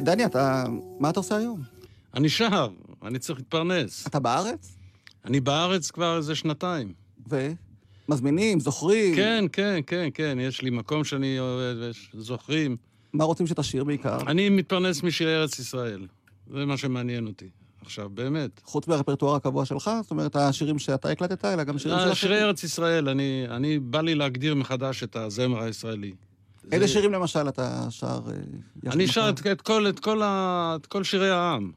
דני, 0.01 0.24
אתה... 0.24 0.64
מה 1.01 1.11
אתה 1.11 1.20
עושה 1.20 1.36
היום? 1.36 1.62
אני 2.14 2.28
שר, 2.28 2.68
אני 3.03 3.18
צריך 3.18 3.38
להתפרנס. 3.38 4.07
אתה 4.07 4.18
בארץ? 4.18 4.76
אני 5.24 5.40
בארץ 5.40 5.90
כבר 5.90 6.16
איזה 6.16 6.34
שנתיים. 6.34 6.92
ו? 7.30 7.53
מזמינים, 8.09 8.61
זוכרים? 8.61 9.14
כן, 9.16 9.44
כן, 9.53 9.80
כן, 9.86 10.09
כן, 10.14 10.38
יש 10.40 10.62
לי 10.62 10.70
מקום 10.70 11.05
שאני 11.05 11.38
עובד, 11.38 11.74
זוכרים. 12.14 12.76
מה 13.12 13.24
רוצים 13.24 13.46
שתשאיר 13.46 13.84
בעיקר? 13.84 14.18
אני 14.26 14.48
מתפרנס 14.48 15.03
משירי 15.03 15.36
ארץ 15.36 15.59
ישראל. 15.59 16.07
זה 16.53 16.64
מה 16.64 16.76
שמעניין 16.76 17.26
אותי. 17.26 17.48
עכשיו, 17.82 18.09
באמת. 18.09 18.61
חוץ 18.64 18.88
מהרפרטואר 18.88 19.34
הקבוע 19.36 19.64
שלך? 19.64 19.90
זאת 20.03 20.11
אומרת, 20.11 20.36
השירים 20.36 20.78
שאתה 20.78 21.11
הקלטת, 21.11 21.44
אלא 21.44 21.64
גם 21.64 21.78
שירים 21.78 21.98
של 21.98 22.09
אה, 22.09 22.14
שירי? 22.14 22.42
ארץ 22.42 22.64
ישראל, 22.64 23.09
אני, 23.09 23.46
אני, 23.51 23.78
בא 23.78 24.01
לי 24.01 24.14
להגדיר 24.14 24.55
מחדש 24.55 25.03
את 25.03 25.16
הזמר 25.16 25.62
הישראלי. 25.62 26.12
איזה 26.72 26.86
זה- 26.86 26.92
שירים 26.92 27.12
למשל 27.12 27.48
אתה 27.48 27.86
שר? 27.90 28.20
אה, 28.86 28.92
אני 28.92 29.06
שר? 29.06 29.28
את, 29.28 29.46
את, 29.46 29.61
כל, 29.61 29.88
את, 29.88 29.98
כל 30.00 30.22
ה, 30.22 30.76
את 30.80 30.86
כל 30.86 31.04
שירי 31.04 31.30
העם 31.30 31.72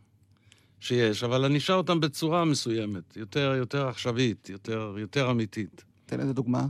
שיש, 0.79 1.23
אבל 1.23 1.45
אני 1.45 1.59
שר 1.59 1.73
אותם 1.73 1.99
בצורה 1.99 2.45
מסוימת, 2.45 3.17
יותר, 3.17 3.53
יותר 3.57 3.87
עכשווית, 3.87 4.49
יותר, 4.49 4.95
יותר 4.97 5.31
אמיתית. 5.31 5.83
תן 6.05 6.19
איזה 6.19 6.33
דוגמה. 6.33 6.65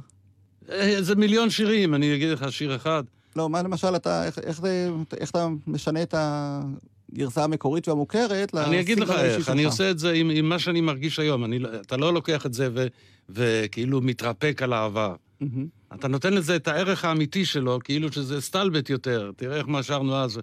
אה, 0.71 0.97
זה 1.01 1.15
מיליון 1.15 1.49
שירים, 1.49 1.93
אני 1.95 2.15
אגיד 2.15 2.29
לך 2.29 2.51
שיר 2.51 2.75
אחד. 2.75 3.03
לא, 3.35 3.49
מה 3.49 3.61
למשל 3.61 3.95
אתה, 3.95 4.25
איך, 4.25 4.39
איך, 4.39 4.61
זה, 4.61 4.89
איך 5.17 5.29
אתה 5.31 5.47
משנה 5.67 6.03
את 6.03 6.13
הגרסה 6.17 7.43
המקורית 7.43 7.87
והמוכרת 7.87 8.55
אני 8.55 8.79
אגיד 8.79 8.99
לך 8.99 9.09
איך, 9.11 9.49
אני 9.49 9.61
שלך? 9.63 9.71
עושה 9.71 9.91
את 9.91 9.99
זה 9.99 10.11
עם, 10.11 10.29
עם 10.29 10.49
מה 10.49 10.59
שאני 10.59 10.81
מרגיש 10.81 11.19
היום. 11.19 11.45
אני, 11.45 11.59
לא- 11.59 11.69
אתה 11.81 11.97
לא 11.97 12.13
לוקח 12.13 12.45
את 12.45 12.53
זה 12.53 12.69
ו, 12.73 12.87
וכאילו 13.29 14.01
מתרפק 14.01 14.61
על 14.63 14.73
העבר. 14.73 15.15
מהמם. 15.41 15.67
אתה 15.93 16.07
נותן 16.07 16.33
לזה 16.33 16.55
את 16.55 16.67
הערך 16.67 17.05
האמיתי 17.05 17.45
שלו, 17.45 17.79
כאילו 17.83 18.11
שזה 18.11 18.41
סטלבט 18.41 18.89
יותר. 18.89 19.31
תראה 19.35 19.57
איך 19.57 19.67
מה 19.67 19.83
שרנו 19.83 20.15
אז. 20.15 20.39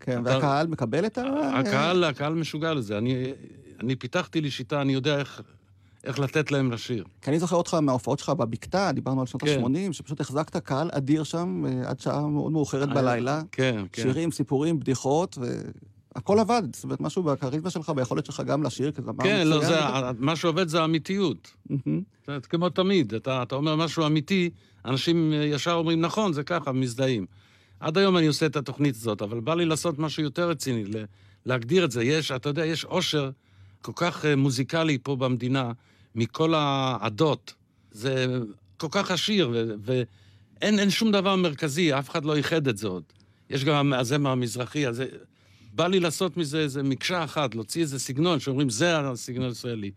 כן, 0.00 0.22
אתה- 0.22 0.30
והקהל 0.30 0.66
מקבל 0.66 1.06
את 1.06 1.18
ה... 1.18 1.22
הקהל, 1.60 2.04
הקהל 2.04 2.34
משוגע 2.34 2.74
לזה. 2.74 2.98
אני, 2.98 3.24
אני 3.80 3.96
פיתחתי 3.96 4.40
לי 4.40 4.50
שיטה, 4.50 4.80
אני 4.80 4.92
יודע 4.92 5.18
איך, 5.18 5.42
איך 6.04 6.18
לתת 6.18 6.50
להם 6.52 6.72
לשיר. 6.72 7.04
כי 7.22 7.30
אני 7.30 7.38
זוכר 7.38 7.56
אותך 7.56 7.74
מההופעות 7.74 8.18
שלך 8.18 8.30
בבקתה, 8.30 8.90
דיברנו 8.94 9.20
על 9.20 9.26
שנות 9.26 9.42
כן. 9.42 9.60
ה-80, 9.64 9.92
שפשוט 9.92 10.20
החזקת 10.20 10.56
קהל 10.56 10.90
אדיר 10.92 11.22
שם 11.24 11.64
אה, 11.66 11.90
עד 11.90 12.00
שעה 12.00 12.26
מאוד 12.26 12.52
מאוחרת 12.52 12.88
בלילה. 12.88 13.42
כן, 13.52 13.84
כן. 13.92 14.02
שירים, 14.02 14.30
סיפורים, 14.30 14.80
בדיחות, 14.80 15.38
הכל 16.18 16.38
עבד. 16.38 16.62
זאת 16.72 16.84
אומרת, 16.84 17.00
משהו 17.00 17.22
בכריזמה 17.22 17.70
שלך, 17.70 17.90
ביכולת 17.90 18.26
שלך 18.26 18.40
גם 18.40 18.62
לשיר 18.62 18.90
כזמר 18.92 19.12
כן, 19.24 19.46
לא. 19.46 19.64
זה, 19.64 19.78
מה 20.18 20.36
שעובד 20.36 20.68
זה 20.68 20.80
האמיתיות. 20.80 21.54
כמו 22.48 22.68
תמיד, 22.68 23.14
אתה, 23.14 23.42
אתה 23.42 23.54
אומר 23.54 23.76
משהו 23.76 24.06
אמיתי, 24.06 24.50
אנשים 24.84 25.32
אה, 25.32 25.44
ישר 25.44 25.72
אומרים, 25.72 26.00
נכון, 26.00 26.32
זה 26.32 26.42
ככה, 26.42 26.72
מזדהים. 26.72 27.26
עד 27.80 27.98
היום 27.98 28.16
אני 28.16 28.26
עושה 28.26 28.46
את 28.46 28.56
התוכנית 28.56 28.94
הזאת, 28.96 29.22
אבל 29.22 29.40
בא 29.40 29.54
לי 29.54 29.64
לעשות 29.64 29.98
משהו 29.98 30.22
יותר 30.22 30.48
רציני, 30.50 30.84
להגדיר 31.46 31.84
את 31.84 31.90
זה. 31.90 32.04
יש, 32.04 32.32
אתה 32.32 32.48
יודע, 32.48 32.66
יש 32.66 32.84
עושר 32.84 33.30
כל 33.82 33.92
כך 33.96 34.24
אה, 34.24 34.36
מוזיקלי 34.36 34.98
פה 35.02 35.16
במדינה, 35.16 35.72
מכל 36.14 36.54
העדות. 36.56 37.54
זה 37.90 38.26
כל 38.76 38.88
כך 38.90 39.10
עשיר, 39.10 39.50
ואין 39.82 40.78
אין 40.78 40.90
שום 40.90 41.12
דבר 41.12 41.36
מרכזי, 41.36 41.94
אף 41.98 42.10
אחד 42.10 42.24
לא 42.24 42.36
איחד 42.36 42.68
את 42.68 42.76
זה 42.78 42.88
עוד. 42.88 43.02
יש 43.50 43.64
גם 43.64 43.92
הזמר 43.92 44.30
המזרחי, 44.30 44.88
אז 44.88 44.96
זה- 44.96 45.06
בא 45.78 45.86
לי 45.86 46.00
לעשות 46.00 46.36
מזה 46.36 46.58
איזה 46.58 46.82
מקשה 46.82 47.24
אחת, 47.24 47.54
להוציא 47.54 47.82
איזה 47.82 47.98
סגנון, 47.98 48.40
שאומרים, 48.40 48.70
זה 48.70 48.98
הסגנון 48.98 49.48
הישראלי. 49.48 49.90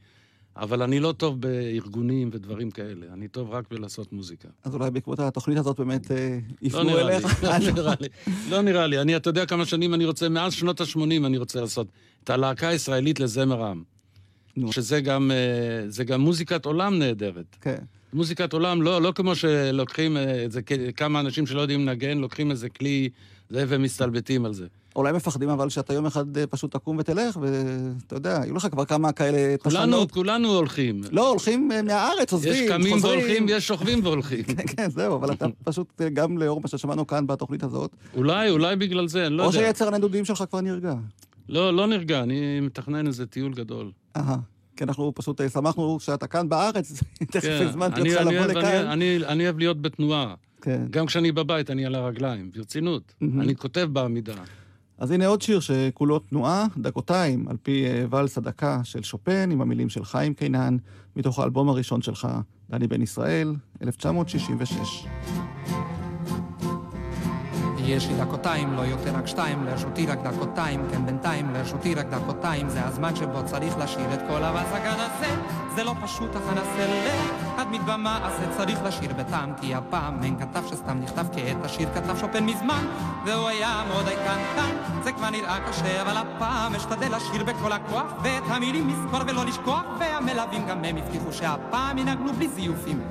אבל 0.56 0.82
אני 0.82 1.00
לא 1.00 1.12
טוב 1.12 1.42
בארגונים 1.42 2.30
ודברים 2.34 2.72
כאלה, 2.72 3.06
אני 3.14 3.28
טוב 3.28 3.52
רק 3.52 3.66
בלעשות 3.72 4.14
מוזיקה. 4.14 4.48
אז 4.64 4.76
אולי 4.76 4.92
בעקבות 4.92 5.20
התוכנית 5.20 5.58
הזאת 5.58 5.80
באמת 5.80 6.12
אה, 6.12 6.40
לא 6.62 6.68
יפנו 6.68 7.00
אליך. 7.00 7.44
לא 7.44 7.58
נראה 7.58 7.94
לי. 8.00 8.08
לא 8.50 8.62
נראה 8.62 8.88
לי. 8.88 9.02
אני, 9.02 9.16
אתה 9.16 9.30
יודע 9.30 9.46
כמה 9.46 9.66
שנים 9.66 9.94
אני 9.94 10.06
רוצה, 10.06 10.30
מאז 10.30 10.54
שנות 10.54 10.82
ה-80 10.82 11.26
אני 11.26 11.38
רוצה 11.38 11.62
לעשות 11.62 11.88
את 12.24 12.30
הלהקה 12.30 12.68
הישראלית 12.68 13.20
לזמר 13.20 13.64
עם. 13.66 13.84
שזה 14.72 15.02
גם, 15.02 15.32
אה, 15.32 15.90
זה 15.90 16.04
גם 16.04 16.22
מוזיקת 16.22 16.66
עולם 16.66 17.00
נהדרת. 17.00 17.56
כן. 17.62 17.84
מוזיקת 18.14 18.54
עולם, 18.54 18.82
לא, 18.82 19.02
לא 19.02 19.12
כמו 19.16 19.36
שלוקחים 19.36 20.18
אה, 20.18 20.24
איזה 20.24 20.62
כמה 20.96 21.20
אנשים 21.20 21.48
שלא 21.48 21.62
יודעים 21.62 21.88
לנגן, 21.88 22.18
לוקחים 22.18 22.52
איזה 22.52 22.70
כלי, 22.70 23.10
זה, 23.50 23.66
ומסתלבטים 23.68 24.46
על 24.46 24.54
זה. 24.54 24.68
אולי 24.96 25.12
מפחדים 25.12 25.50
אבל 25.50 25.70
שאתה 25.70 25.94
יום 25.94 26.06
אחד 26.06 26.38
אה, 26.38 26.48
פשוט 26.48 26.72
תקום 26.74 26.98
ותלך, 27.00 27.40
ואתה 27.42 28.16
יודע, 28.16 28.42
היו 28.42 28.56
לך 28.56 28.68
כבר 28.72 28.86
כמה 28.86 29.12
כאלה 29.12 29.58
כולנו, 29.58 29.80
תחנות. 29.80 30.12
כולנו 30.12 30.48
הולכים. 30.56 31.02
לא, 31.12 31.30
הולכים 31.30 31.72
אה, 31.72 31.82
מהארץ, 31.82 32.34
עוזבים, 32.34 32.54
יש 32.64 32.70
קמים 32.70 32.94
חוזרים. 32.94 33.20
והולכים 33.20 33.46
ויש 33.46 33.68
שוכבים 33.68 34.00
והולכים. 34.04 34.44
כן, 34.44 34.68
כן, 34.78 34.90
זהו, 34.90 35.16
אבל 35.16 35.32
אתה 35.32 35.46
פשוט, 35.64 36.02
אה, 36.02 36.10
גם 36.10 36.38
לאור 36.38 36.62
מה 36.62 36.68
ששמענו 36.68 37.08
כאן 37.08 37.28
בתוכנית 37.28 37.64
הזאת, 37.64 37.92
אולי, 38.16 38.50
אולי 38.50 38.76
בגלל 38.76 39.08
זה, 39.08 39.28
אני 39.28 39.38
לא 39.38 39.44
או 39.46 39.50
יודע. 39.50 39.60
שיצר 39.68 39.88
הנדודים 39.88 40.26
שלך 40.26 40.44
כבר 40.50 40.62
נרגע. 40.62 40.94
לא, 41.50 41.74
לא 41.74 41.88
נרגע, 41.88 42.24
אני 42.24 42.60
מתכנן 42.60 43.08
איזה 43.08 43.26
טיול 43.26 43.54
גדול. 43.54 43.92
אהה. 44.18 44.38
כי 44.76 44.84
אנחנו 44.84 45.12
פשוט 45.16 45.42
שמחנו 45.54 46.00
שאתה 46.00 46.28
כאן 46.28 46.50
בארץ, 46.50 46.92
תכף 47.32 47.42
כן, 47.42 47.68
הזמנתי 47.70 48.02
אותך 48.02 48.22
לבוא 48.22 48.46
לכאן. 48.46 48.86
אני- 48.88 49.46
אוהב 49.46 49.58
להיות 49.60 49.82
בתנועה. 49.82 50.34
כן. 50.62 50.82
גם 50.90 51.06
כשאני 51.06 51.32
בבית, 51.32 51.70
אני 51.70 51.86
על 51.86 51.96
הרגליים, 51.96 52.52
ברצינות. 52.52 53.14
אני 53.40 53.56
כותב 53.56 53.88
בעמידה. 53.94 54.34
אז 55.02 55.12
הנה 55.12 55.28
עוד 55.28 55.42
שיר 55.42 55.60
שכולו 55.60 56.20
תנועה, 56.20 56.66
דקותיים, 56.78 57.48
על 57.48 57.58
פי 57.64 57.86
אה, 57.86 58.06
ואלס 58.10 58.38
הדקה 58.38 58.80
של 58.84 59.04
שופן, 59.04 59.52
עם 59.52 59.62
המילים 59.62 59.90
של 59.90 60.06
חיים 60.06 60.34
קינן, 60.34 60.78
מתוך 61.16 61.40
האלבום 61.40 61.70
הראשון 61.70 62.02
שלך, 62.02 62.28
דני 62.70 62.88
בן 62.88 63.02
ישראל, 63.02 63.56
1966. 63.84 65.06
יש 67.86 68.08
לי 68.08 68.14
דקותיים, 68.20 68.74
לא 68.74 68.82
יותר 68.82 69.16
רק 69.16 69.28
שתיים, 69.28 69.64
לרשותי 69.64 70.06
רק 70.06 70.20
דקותיים, 70.24 70.82
כן 70.92 71.06
בינתיים, 71.06 71.54
לרשותי 71.54 71.96
רק 71.96 72.06
דקותיים, 72.06 72.70
זה 72.70 72.86
הזמן 72.86 73.16
שבו 73.16 73.46
צריך 73.46 73.78
לשיר 73.78 74.14
את 74.14 74.20
כל 74.28 74.44
הבזגן 74.44 74.98
הזה, 74.98 75.61
זה 75.76 75.84
לא 75.84 75.94
פשוט, 76.02 76.36
אך 76.36 76.42
אנסה 76.52 76.88
להדמיד 77.58 77.82
במעשה, 77.86 78.58
צריך 78.58 78.80
לשיר 78.84 79.14
בטעם, 79.14 79.54
כי 79.62 79.76
הפעם 79.76 80.24
אין 80.24 80.40
כתב 80.40 80.64
שסתם 80.70 81.00
נכתב 81.00 81.26
כעת, 81.34 81.58
השיר 81.64 81.90
כתב 81.96 82.18
שופן 82.20 82.46
מזמן, 82.46 82.86
והוא 83.26 83.48
היה 83.48 83.84
מאוד 83.88 84.06
קנטן, 84.06 84.76
זה 85.04 85.12
כבר 85.12 85.30
נראה 85.30 85.60
קשה, 85.70 86.02
אבל 86.02 86.18
הפעם 86.18 86.76
אשתדל 86.76 87.16
לשיר 87.16 87.44
בכל 87.44 87.72
הכוח, 87.72 88.14
ואת 88.24 88.44
המילים 88.48 88.90
לזכור 88.90 89.20
ולא 89.28 89.46
לשכוח, 89.46 89.84
והמלווים 90.00 90.68
גם 90.68 90.84
הם 90.84 90.98
הבטיחו 90.98 91.34
שהפעם 91.34 91.98
ינגנו 91.98 92.34
בלי 92.34 92.48
זיופים. 92.48 93.02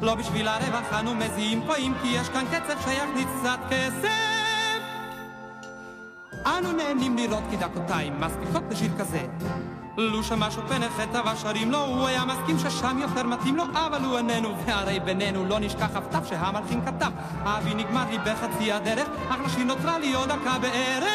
לא 0.00 0.14
בשביל 0.14 0.48
הרווח 0.48 0.92
אנו 1.00 1.14
מזיעים 1.14 1.62
פועים, 1.66 1.94
כי 2.02 2.08
יש 2.08 2.28
כאן 2.28 2.44
קצב 2.46 2.80
שיכניס 2.84 3.26
קצת 3.40 3.58
כסף. 3.70 4.38
אנו 6.46 6.72
נהנים 6.72 7.16
לראות 7.16 7.42
כי 7.50 7.56
דקותיים 7.56 8.20
מספיקות 8.20 8.62
בשיר 8.62 8.90
כזה. 8.98 9.26
לו 9.98 10.22
שמע 10.22 10.50
שופן 10.50 10.82
החטא 10.82 11.20
ושרים 11.32 11.70
לו, 11.70 11.84
הוא 11.84 12.06
היה 12.06 12.24
מסכים 12.24 12.58
ששם 12.58 12.98
יותר 12.98 13.22
מתאים 13.22 13.56
לו, 13.56 13.64
אבל 13.72 14.04
הוא 14.04 14.18
איננו, 14.18 14.54
והרי 14.66 15.00
בינינו 15.00 15.44
לא 15.44 15.58
נשכח 15.58 15.96
אף 15.96 16.04
תו 16.10 16.18
שהמלחין 16.28 16.86
כתב. 16.86 17.10
אבי 17.44 17.74
נגמר 17.74 18.04
לי 18.10 18.18
בחצי 18.18 18.72
הדרך, 18.72 19.08
אך 19.28 19.36
לשיר 19.44 19.64
נותרה 19.64 19.98
לי 19.98 20.14
עוד 20.14 20.28
דקה 20.28 20.58
בערך. 20.58 21.08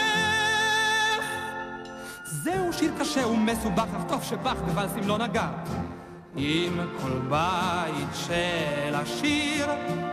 זהו 2.24 2.74
שיר 2.74 2.92
קשה 3.00 3.28
ומסובך, 3.28 3.86
אך 3.98 4.04
טוב 4.08 4.24
שבך 4.24 4.56
בוואלסים 4.66 5.08
לא 5.08 5.18
נגע. 5.18 5.48
עם 6.36 6.80
כל 7.02 7.20
בית 7.30 8.10
של 8.14 8.96
השיר, 8.96 9.68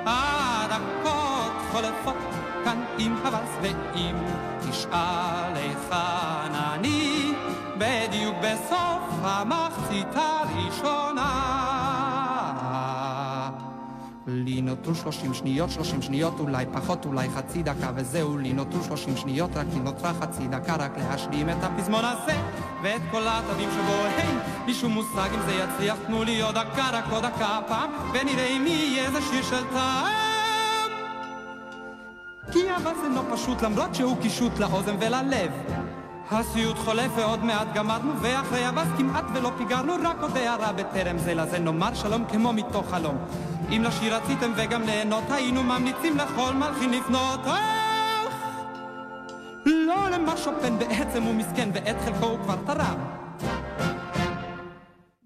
הדקות 0.06 1.52
חולפות 1.72 2.16
כאן 2.64 2.84
עם 2.98 3.16
הוואלס, 3.16 3.50
ואם 3.62 4.16
תשאל 4.70 5.56
אני, 5.56 5.74
בדיוק 8.30 8.54
בסוף 8.54 9.02
המחצית 9.22 10.06
הראשונה. 10.14 11.30
לי 14.26 14.62
נותרו 14.62 14.94
שלושים 14.94 15.34
שניות, 15.34 15.70
שלושים 15.70 16.02
שניות, 16.02 16.40
אולי 16.40 16.64
פחות, 16.72 17.04
אולי 17.04 17.28
חצי 17.30 17.62
דקה, 17.62 17.90
וזהו, 17.94 18.38
לי 18.38 18.52
נותרו 18.52 18.84
שלושים 18.84 19.16
שניות, 19.16 19.50
רק 19.56 19.66
לי 19.74 19.80
נותרה 19.80 20.12
חצי 20.20 20.48
דקה, 20.48 20.76
רק 20.76 20.98
להשלים 20.98 21.50
את 21.50 21.56
הפזמון 21.62 22.04
הזה, 22.04 22.36
ואת 22.82 23.00
כל 23.10 23.22
התווים 23.26 23.68
שבו 23.70 24.04
אין 24.06 24.38
לי 24.66 24.74
שום 24.74 24.92
מושג 24.92 25.28
אם 25.34 25.40
זה 25.46 25.52
יצליח, 25.52 25.96
תנו 26.06 26.24
לי 26.24 26.40
עוד 26.42 26.54
דקה, 26.54 26.90
רק 26.92 27.04
עוד 27.10 27.24
דקה 27.24 27.58
הפעם, 27.58 27.90
ונראה 28.12 28.46
אם 28.46 28.66
יהיה 28.66 29.06
איזה 29.06 29.18
שיר 29.22 29.42
של 29.42 29.64
טעם. 29.72 30.20
כי 32.52 32.76
אבל 32.76 32.92
זה 33.02 33.08
לא 33.08 33.22
פשוט, 33.32 33.62
למרות 33.62 33.94
שהוא 33.94 34.16
קישוט 34.22 34.58
לאוזן 34.58 34.96
וללב. 35.00 35.50
הסיוט 36.30 36.76
חולף 36.76 37.12
ועוד 37.16 37.44
מעט 37.44 37.68
גמרנו, 37.74 38.12
ואחרי 38.22 38.64
הבאז 38.64 38.88
כמעט 38.98 39.24
ולא 39.34 39.50
פיגרנו, 39.58 39.92
רק 40.02 40.16
עוד 40.22 40.36
הערה 40.36 40.72
בטרם 40.72 41.18
זה 41.18 41.34
לזה 41.34 41.58
נאמר 41.58 41.94
שלום 41.94 42.24
כמו 42.24 42.52
מתוך 42.52 42.90
חלום. 42.90 43.16
אם 43.70 43.82
לשיר 43.86 44.14
רציתם 44.16 44.52
וגם 44.56 44.82
ליהנות, 44.82 45.24
היינו 45.28 45.62
ממליצים 45.62 46.16
לכל 46.16 46.54
מלחין 46.54 46.90
לפנות. 46.90 47.40
אך, 47.44 48.34
לא 49.66 50.10
למה 50.10 50.36
שופן 50.36 50.78
בעצם 50.78 51.22
הוא 51.22 51.34
מסכן, 51.34 51.70
ואת 51.74 51.96
חלקו 52.04 52.26
הוא 52.26 52.38
כבר 52.38 52.56
תרם. 52.66 52.98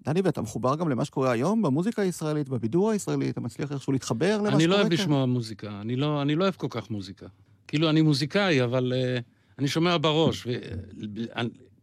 דני, 0.05 0.21
ואתה 0.23 0.41
מחובר 0.41 0.75
גם 0.75 0.89
למה 0.89 1.05
שקורה 1.05 1.31
היום 1.31 1.61
במוזיקה 1.61 2.01
הישראלית, 2.01 2.49
בבידור 2.49 2.91
הישראלי, 2.91 3.29
אתה 3.29 3.41
מצליח 3.41 3.71
איכשהו 3.71 3.93
להתחבר 3.93 4.37
למה 4.37 4.37
שקורה 4.37 4.51
כאן? 4.51 4.59
אני 4.59 4.67
לא 4.67 4.75
אוהב 4.75 4.93
לשמוע 4.93 5.25
מוזיקה, 5.25 5.69
אני 5.81 5.95
לא, 5.95 6.21
אני 6.21 6.35
לא 6.35 6.43
אוהב 6.43 6.55
כל 6.55 6.67
כך 6.69 6.89
מוזיקה. 6.89 7.25
כאילו, 7.67 7.89
אני 7.89 8.01
מוזיקאי, 8.01 8.63
אבל 8.63 8.93
uh, 8.93 9.34
אני 9.59 9.67
שומע 9.67 9.97
בראש. 9.97 10.47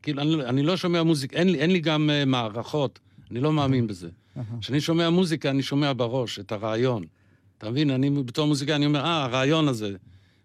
כאילו, 0.02 0.22
אני, 0.22 0.34
אני 0.44 0.62
לא 0.62 0.76
שומע 0.76 1.02
מוזיקה, 1.02 1.36
אין 1.36 1.48
לי, 1.48 1.58
אין 1.58 1.70
לי 1.70 1.80
גם 1.80 2.10
uh, 2.10 2.26
מערכות, 2.26 2.98
אני 3.30 3.40
לא 3.40 3.52
מאמין 3.52 3.86
בזה. 3.86 4.08
כשאני 4.60 4.80
שומע 4.80 5.10
מוזיקה, 5.10 5.50
אני 5.50 5.62
שומע 5.62 5.92
בראש 5.92 6.38
את 6.38 6.52
הרעיון. 6.52 7.04
אתה 7.58 7.70
מבין? 7.70 7.90
אני 7.90 8.10
בתור 8.10 8.46
מוזיקאי, 8.46 8.74
אני 8.74 8.86
אומר, 8.86 9.00
אה, 9.00 9.24
הרעיון 9.24 9.68
הזה. 9.68 9.96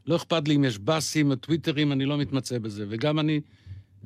לא 0.08 0.16
אכפת 0.16 0.48
לי 0.48 0.56
אם 0.56 0.64
יש 0.64 0.80
באסים 0.80 1.32
או 1.32 1.36
טוויטרים, 1.36 1.92
אני 1.92 2.06
לא 2.06 2.18
מתמצא 2.18 2.60
בזה. 2.60 2.86
וגם 2.90 3.20
אני, 3.20 3.42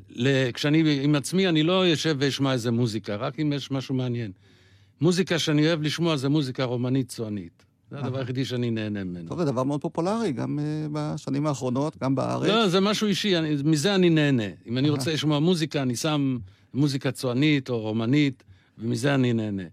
ל, 0.09 0.51
כשאני 0.51 0.99
עם 1.03 1.15
עצמי, 1.15 1.47
אני 1.47 1.63
לא 1.63 1.87
יושב 1.87 2.15
ואשמע 2.19 2.53
איזה 2.53 2.71
מוזיקה, 2.71 3.15
רק 3.15 3.39
אם 3.39 3.53
יש 3.53 3.71
משהו 3.71 3.95
מעניין. 3.95 4.31
מוזיקה 5.01 5.39
שאני 5.39 5.67
אוהב 5.67 5.81
לשמוע 5.81 6.17
זה 6.17 6.29
מוזיקה 6.29 6.63
רומנית 6.63 7.09
צוענית. 7.09 7.65
זה 7.91 7.99
הדבר 7.99 8.19
היחידי 8.19 8.45
שאני 8.45 8.71
נהנה 8.71 9.03
ממנו. 9.03 9.27
טוב, 9.27 9.39
זה 9.39 9.45
דבר 9.45 9.63
מאוד 9.63 9.81
פופולרי, 9.81 10.31
גם 10.31 10.59
uh, 10.59 10.89
בשנים 10.91 11.47
האחרונות, 11.47 11.97
גם 11.97 12.15
בארץ. 12.15 12.47
לא, 12.47 12.67
זה 12.67 12.79
משהו 12.79 13.07
אישי, 13.07 13.37
אני, 13.37 13.55
מזה 13.63 13.95
אני 13.95 14.09
נהנה. 14.09 14.43
אם 14.67 14.77
אני 14.77 14.87
אהה. 14.87 14.97
רוצה 14.97 15.13
לשמוע 15.13 15.39
מוזיקה, 15.39 15.81
אני 15.81 15.95
שם 15.95 16.37
מוזיקה 16.73 17.11
צוענית 17.11 17.69
או 17.69 17.79
רומנית, 17.79 18.43
ומזה 18.77 19.15
אני 19.15 19.33
נהנה. 19.33 19.63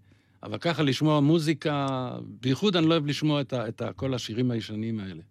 אבל 0.43 0.59
ככה 0.59 0.83
לשמוע 0.83 1.21
מוזיקה, 1.21 1.87
בייחוד 2.41 2.77
אני 2.77 2.87
לא 2.87 2.93
אוהב 2.93 3.07
לשמוע 3.07 3.41
את, 3.41 3.53
ה, 3.53 3.69
את 3.69 3.81
ה, 3.81 3.93
כל 3.93 4.15
השירים 4.15 4.51
הישנים 4.51 5.01
האלה. 5.01 5.23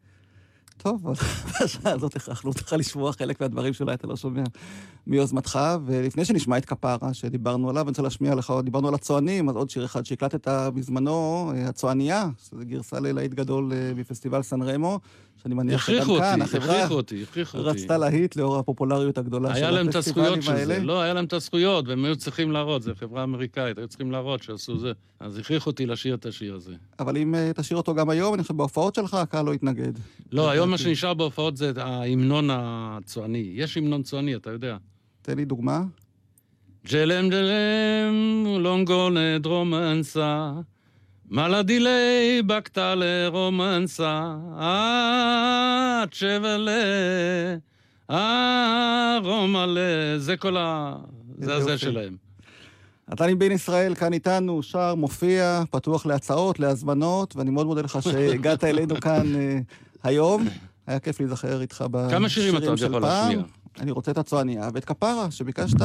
טוב, 0.77 1.07
אבל 1.07 1.15
בשעה 1.63 1.93
הזאת 1.93 2.15
הכרחנו 2.15 2.49
אותך 2.49 2.75
לשמוע 2.77 3.11
חלק 3.11 3.41
מהדברים 3.41 3.73
שאולי 3.73 3.93
אתה 3.93 4.07
לא 4.07 4.15
שומע 4.15 4.43
מיוזמתך. 5.07 5.59
ולפני 5.85 6.25
שנשמע 6.25 6.57
את 6.57 6.65
כפרה, 6.65 7.13
שדיברנו 7.13 7.69
עליו, 7.69 7.81
אני 7.81 7.89
רוצה 7.89 8.01
להשמיע 8.01 8.35
לך, 8.35 8.53
דיברנו 8.63 8.87
על 8.87 8.93
הצוענים, 8.93 9.49
אז 9.49 9.55
עוד 9.55 9.69
שיר 9.69 9.85
אחד 9.85 10.05
שהקלטת 10.05 10.47
בזמנו, 10.47 11.51
אה, 11.55 11.67
הצוענייה, 11.67 12.29
שזו 12.37 12.57
גרסה 12.61 12.99
ללהיט 12.99 13.33
גדול 13.33 13.73
אה, 13.73 13.93
בפסטיבל 13.95 14.41
סן 14.41 14.61
רמו, 14.61 14.99
שאני 15.43 15.55
מניח 15.55 15.87
שגם 15.87 15.95
הכריחו 15.95 16.17
כאן, 16.17 16.41
אותי, 16.41 16.57
החברה 16.57 16.87
אותי, 16.87 17.23
אותי. 17.39 17.57
רצתה 17.57 17.97
להיט 17.97 18.35
לאור 18.35 18.57
הפופולריות 18.57 19.17
הגדולה 19.17 19.49
של 19.49 19.55
היה 19.55 19.71
להם 19.71 19.89
את 19.89 19.95
הפסטיבלים 19.95 20.25
הזכויות 20.25 20.43
של 20.43 20.51
האלה. 20.51 20.75
זה. 20.75 20.83
לא, 20.83 21.01
היה 21.01 21.13
להם 21.13 21.25
את 21.25 21.33
הזכויות, 21.33 21.87
והם 21.87 22.05
היו 22.05 22.15
צריכים 22.15 22.51
להראות, 22.51 22.83
זו 22.83 22.91
חברה 22.95 23.23
אמריקאית, 23.23 23.77
היו 23.77 23.87
צריכים 23.87 24.11
להראות 24.11 24.43
שעשו 24.43 24.77
זה. 24.77 24.91
אז 25.19 25.37
הכריחו 25.37 25.69
אותי 25.69 25.85
לשיר 25.85 26.15
את 26.15 26.25
השיר 26.25 26.55
הזה. 26.55 26.73
אבל 26.99 27.17
אם 27.17 27.35
אה, 27.35 27.51
תשאיר 27.55 27.77
אותו 27.77 27.95
גם 27.95 28.09
היום, 28.09 28.33
אני 28.33 28.41
חושב 28.41 28.57
בהופעות 28.57 28.95
שלך, 28.95 29.13
הקהל 29.13 29.45
לא 29.45 29.53
יתנגד. 29.53 29.93
לא, 30.31 30.49
היום 30.49 30.69
מה 30.69 30.77
שנשאר 30.77 31.13
בהופעות 31.13 31.57
זה 31.57 31.71
ההמנון 31.77 32.49
הצועני. 32.51 33.51
יש 33.53 33.77
המנון 33.77 34.03
צועני, 34.03 34.35
אתה 34.35 34.49
יודע. 34.49 34.77
תן 35.21 35.37
לי 35.37 35.45
דוגמה. 35.45 35.81
ג'לם 36.91 37.29
ג'לם, 37.29 38.45
לונגונה 38.59 39.39
דרומנסה, 39.39 40.51
מלדילי 41.31 42.41
בקטלה 42.45 43.27
רומנסה, 43.27 44.35
את 46.03 46.13
שבלה, 46.13 46.71
אה 48.09 49.17
רומלה, 49.23 50.17
זה 50.17 50.37
כל 50.37 50.57
ה... 50.57 50.95
זה 51.39 51.55
הזה. 51.55 51.77
שלהם. 51.77 52.15
נתני 53.09 53.35
בן 53.35 53.51
ישראל 53.51 53.95
כאן 53.95 54.13
איתנו, 54.13 54.63
שר, 54.63 54.95
מופיע, 54.95 55.63
פתוח 55.71 56.05
להצעות, 56.05 56.59
להזמנות, 56.59 57.35
ואני 57.35 57.49
מאוד 57.49 57.65
מודה 57.65 57.81
לך 57.81 57.99
שהגעת 58.01 58.63
אלינו 58.63 58.95
כאן 59.01 59.35
אה, 59.35 59.59
היום. 60.03 60.47
היה 60.87 60.99
כיף 60.99 61.19
להיזכר 61.19 61.61
איתך 61.61 61.85
בשירים 61.91 62.09
כמה 62.09 62.29
שירים 62.29 62.57
אתה 62.57 62.67
עוד 62.67 62.77
של 62.77 62.85
יכול 62.85 63.01
פעם. 63.01 63.29
להשמיע? 63.29 63.45
אני 63.79 63.91
רוצה 63.91 64.11
את 64.11 64.17
הצועניה 64.17 64.69
ואת 64.73 64.85
כפרה 64.85 65.31
שביקשת, 65.31 65.81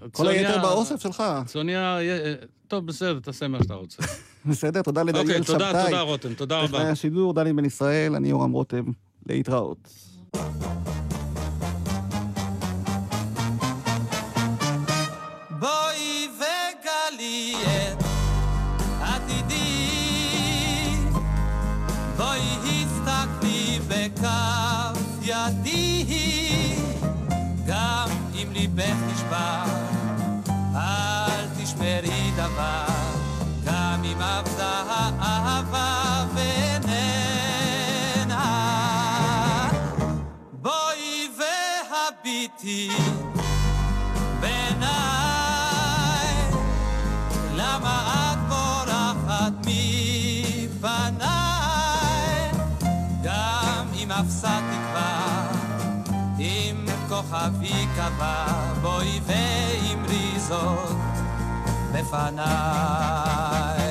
וכל 0.00 0.28
היתר 0.28 0.62
באוסף 0.62 1.02
שלך. 1.02 1.22
צוניה, 1.46 2.00
אה, 2.00 2.34
טוב, 2.68 2.86
בסדר, 2.86 3.20
תעשה 3.20 3.48
מה 3.48 3.58
שאתה 3.62 3.74
רוצה. 3.74 4.02
בסדר? 4.46 4.82
תודה 4.82 5.02
לדניאל 5.02 5.42
שבתאי. 5.42 5.54
אוקיי, 5.54 5.68
תודה, 5.72 5.84
תודה, 5.84 6.00
רותם, 6.00 6.34
תודה 6.34 6.58
רבה. 6.58 6.78
טכנאי 6.78 6.90
השידור, 6.90 7.34
דני 7.34 7.52
בן 7.52 7.64
ישראל, 7.64 8.14
אני 8.14 8.28
יורם 8.28 8.52
רותם. 8.52 8.84
להתראות. 9.26 9.88
כוכבי 57.32 57.86
קבע, 57.96 58.46
בואי 58.82 59.20
ואמרי 59.26 60.40
זאת 60.40 60.96
בפניי. 61.92 63.81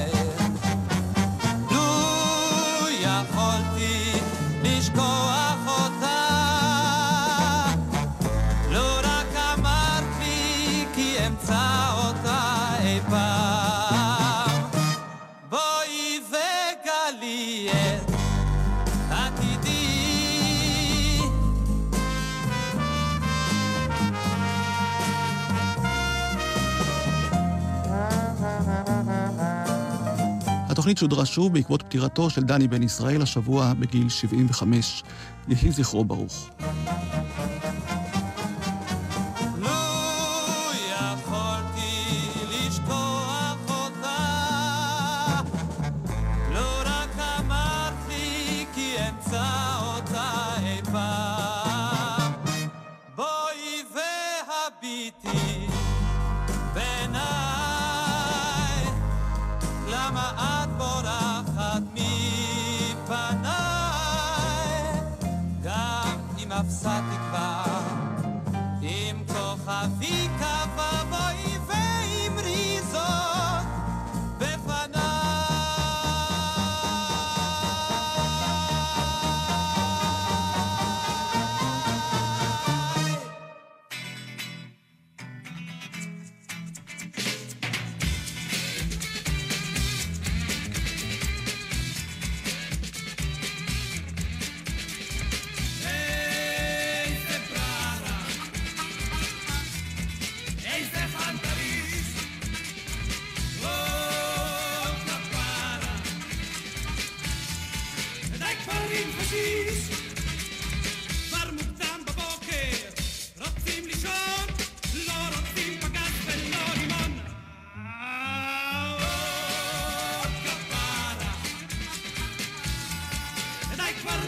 התוכנית 30.82 30.98
שודרה 30.98 31.26
שוב 31.26 31.54
בעקבות 31.54 31.82
פטירתו 31.82 32.30
של 32.30 32.44
דני 32.44 32.68
בן 32.68 32.84
ישראל 32.84 33.22
השבוע 33.22 33.74
בגיל 33.80 34.10
75. 34.10 35.04
יהי 35.48 35.72
זכרו 35.72 36.06
ברוך. 36.06 36.50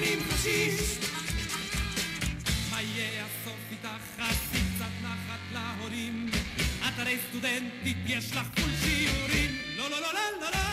עם 0.05 0.19
פשיס, 0.19 0.99
מה 2.71 2.81
יהיה 2.81 3.25
הסוף 3.25 3.59
איתך? 3.71 3.87
חצי 4.19 4.57
קצת 4.75 4.91
נחת 5.03 5.39
להורים. 5.53 6.29
את 6.87 6.99
הרי 6.99 7.17
סטודנטית, 7.29 7.97
יש 8.05 8.31
לך 8.31 8.47
פול 8.55 8.69
שיעורים. 8.83 9.57
לא, 9.77 9.89
לא, 9.89 10.01
לא, 10.01 10.13
לא, 10.13 10.49
לא, 10.51 10.72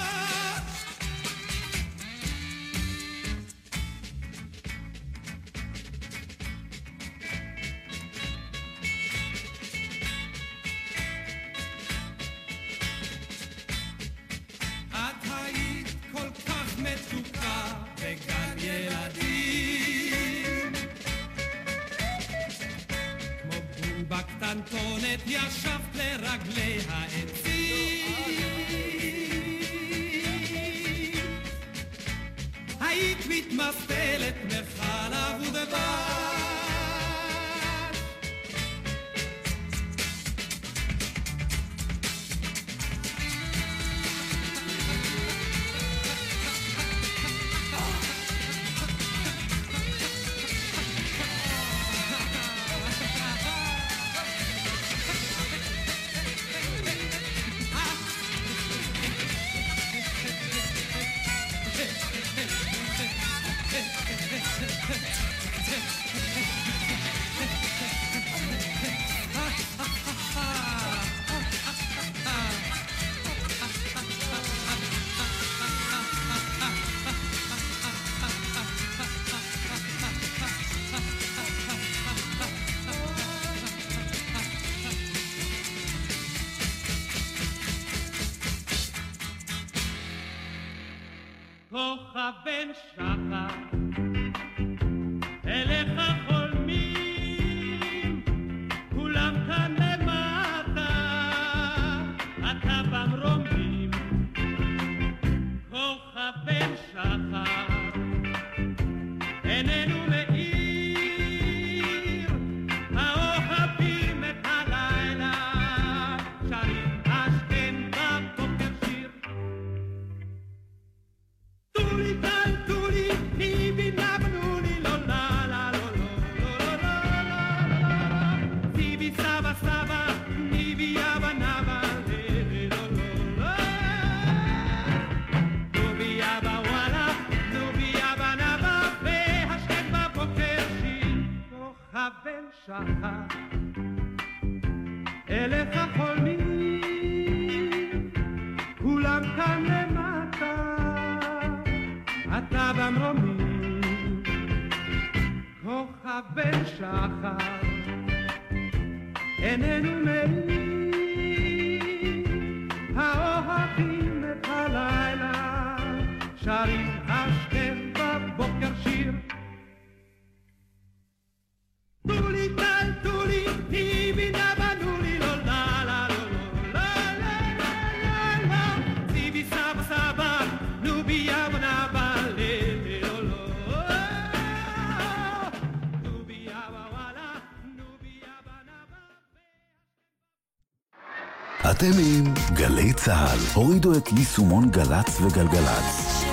אתם 191.80 191.98
עם 191.98 192.34
גלי 192.54 192.92
צה"ל. 192.92 193.38
הורידו 193.54 193.96
את 193.96 194.08
יישומון 194.16 194.70
גל"צ 194.70 195.20
וגלגלצ. 195.20 196.24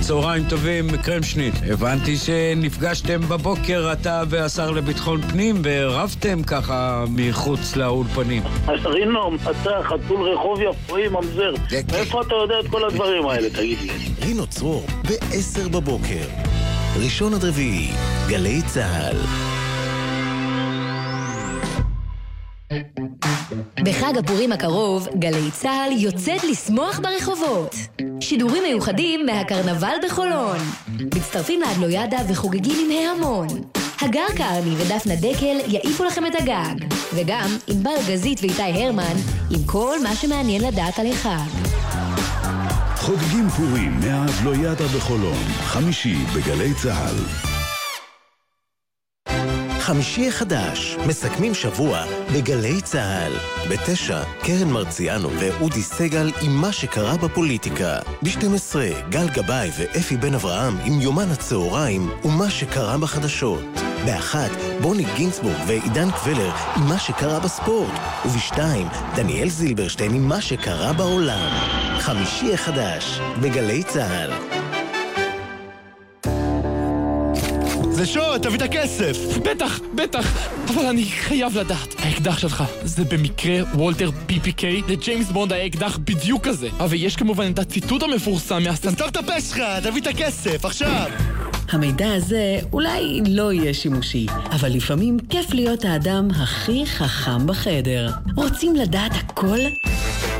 צהריים 0.00 0.44
טובים, 0.48 0.86
קרמשניט. 1.02 1.54
הבנתי 1.70 2.16
שנפגשתם 2.16 3.20
בבוקר, 3.20 3.92
אתה 3.92 4.22
והשר 4.28 4.70
לביטחון 4.70 5.22
פנים, 5.22 5.62
ורבתם 5.64 6.42
ככה 6.42 7.04
מחוץ 7.08 7.76
לאולפנים. 7.76 8.42
רינו, 8.84 9.36
אתה 9.50 9.80
חתול 9.82 10.28
רחוב 10.28 10.60
יפואי 10.60 11.08
ממזר. 11.08 11.54
מאיפה 11.92 12.22
אתה 12.22 12.34
יודע 12.34 12.60
את 12.60 12.68
כל 12.70 12.84
הדברים 12.84 13.28
האלה, 13.28 13.50
תגיד 13.50 13.78
לי? 13.80 13.88
רינו 14.26 14.46
צרור, 14.46 14.86
ב-10 15.02 15.68
בבוקר. 15.68 16.53
ראשון 16.96 17.34
עד 17.34 17.44
רביעי, 17.44 17.90
גלי 18.28 18.62
צה"ל. 18.66 19.16
בחג 23.84 24.18
הפורים 24.18 24.52
הקרוב, 24.52 25.08
גלי 25.18 25.50
צה"ל 25.50 25.92
יוצאת 25.92 26.44
לשמוח 26.44 26.98
ברחובות. 26.98 27.74
שידורים 28.20 28.62
מיוחדים 28.62 29.26
מהקרנבל 29.26 29.94
בחולון. 30.06 30.56
מצטרפים 31.14 31.60
לאדלוידה 31.60 32.18
וחוגגים 32.28 32.90
עם 32.90 32.96
ההמון. 32.96 33.46
הגר 34.00 34.26
קרני 34.36 34.74
ודפנה 34.76 35.16
דקל 35.16 35.56
יעיפו 35.66 36.04
לכם 36.04 36.26
את 36.26 36.34
הגג. 36.40 36.86
וגם 37.14 37.56
ענבל 37.66 37.96
גזית 38.08 38.40
ואיתי 38.40 38.62
הרמן 38.62 39.16
עם 39.50 39.64
כל 39.66 39.96
מה 40.02 40.16
שמעניין 40.16 40.62
לדעת 40.62 40.98
על 40.98 41.06
החג. 41.06 41.73
חוגגים 43.04 43.48
פורים 43.48 44.00
מהאדלוידה 44.00 44.84
בחולון. 44.96 45.44
חמישי 45.62 46.16
בגלי 46.36 46.74
צה"ל. 46.74 47.16
חמישי 49.80 50.28
החדש, 50.28 50.96
מסכמים 51.06 51.54
שבוע 51.54 52.04
בגלי 52.34 52.80
צה"ל. 52.82 53.32
בתשע, 53.70 54.22
קרן 54.42 54.70
מרציאנו 54.70 55.28
ואודי 55.40 55.82
סגל 55.82 56.32
עם 56.42 56.52
מה 56.52 56.72
שקרה 56.72 57.16
בפוליטיקה. 57.16 57.98
ב-12, 58.22 58.76
גל 59.10 59.28
גבאי 59.28 59.70
ואפי 59.78 60.16
בן 60.16 60.34
אברהם 60.34 60.76
עם 60.84 61.00
יומן 61.00 61.30
הצהריים 61.30 62.10
ומה 62.24 62.50
שקרה 62.50 62.98
בחדשות. 62.98 63.64
באחת, 64.04 64.50
בוני 64.80 65.04
גינצבורג 65.16 65.56
ועידן 65.66 66.10
קבלר 66.10 66.52
עם 66.76 66.88
מה 66.88 66.98
שקרה 66.98 67.40
בספורט. 67.40 67.92
ובשתיים, 68.24 68.86
דניאל 69.14 69.48
זילברשטיין 69.48 70.14
עם 70.14 70.28
מה 70.28 70.40
שקרה 70.40 70.92
בעולם. 70.92 71.50
חמישי 72.04 72.54
החדש, 72.54 73.18
בגלי 73.40 73.82
צה"ל. 73.82 74.30
זה 77.90 78.06
שוד, 78.06 78.42
תביא 78.42 78.56
את 78.56 78.62
הכסף! 78.62 79.38
בטח, 79.38 79.80
בטח, 79.94 80.50
אבל 80.68 80.86
אני 80.86 81.04
חייב 81.04 81.58
לדעת. 81.58 81.94
האקדח 81.98 82.38
שלך, 82.38 82.64
זה 82.82 83.04
במקרה 83.04 83.62
וולטר 83.74 84.10
PPK? 84.28 84.64
לג'יימס 84.88 85.30
בונד 85.30 85.52
היה 85.52 85.66
אקדח 85.66 85.98
בדיוק 86.04 86.48
כזה. 86.48 86.68
אבל 86.80 86.94
יש 86.94 87.16
כמובן 87.16 87.52
את 87.52 87.58
הציטוט 87.58 88.02
המפורסם 88.02 88.62
מהסטנט... 88.62 88.94
סתום 88.94 89.08
את 89.08 89.16
הפה 89.16 89.40
שלך, 89.40 89.58
תביא 89.82 90.02
את 90.02 90.06
הכסף, 90.06 90.64
עכשיו! 90.64 91.10
המידע 91.72 92.14
הזה 92.14 92.58
אולי 92.72 93.20
לא 93.28 93.52
יהיה 93.52 93.74
שימושי, 93.74 94.26
אבל 94.50 94.72
לפעמים 94.72 95.18
כיף 95.30 95.54
להיות 95.54 95.84
האדם 95.84 96.28
הכי 96.30 96.86
חכם 96.86 97.46
בחדר. 97.46 98.10
רוצים 98.36 98.76
לדעת 98.76 99.12
הכל? 99.14 99.58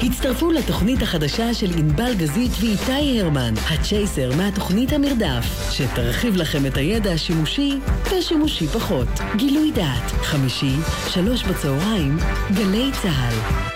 הצטרפו 0.07 0.53
לתוכנית 0.53 1.03
החדשה 1.03 1.55
של 1.55 1.71
ענבל 1.79 2.15
גזית 2.15 2.51
ואיתי 2.61 3.21
הרמן, 3.21 3.55
הצ'ייסר 3.71 4.37
מהתוכנית 4.37 4.93
המרדף, 4.93 5.71
שתרחיב 5.71 6.37
לכם 6.37 6.67
את 6.67 6.77
הידע 6.77 7.13
השימושי 7.13 7.79
ושימושי 8.11 8.67
פחות. 8.67 9.09
גילוי 9.37 9.73
דעת, 9.73 10.11
חמישי, 10.11 10.75
שלוש 11.09 11.45
בצהריים, 11.45 12.17
גלי 12.55 12.91
צה"ל. 13.03 13.74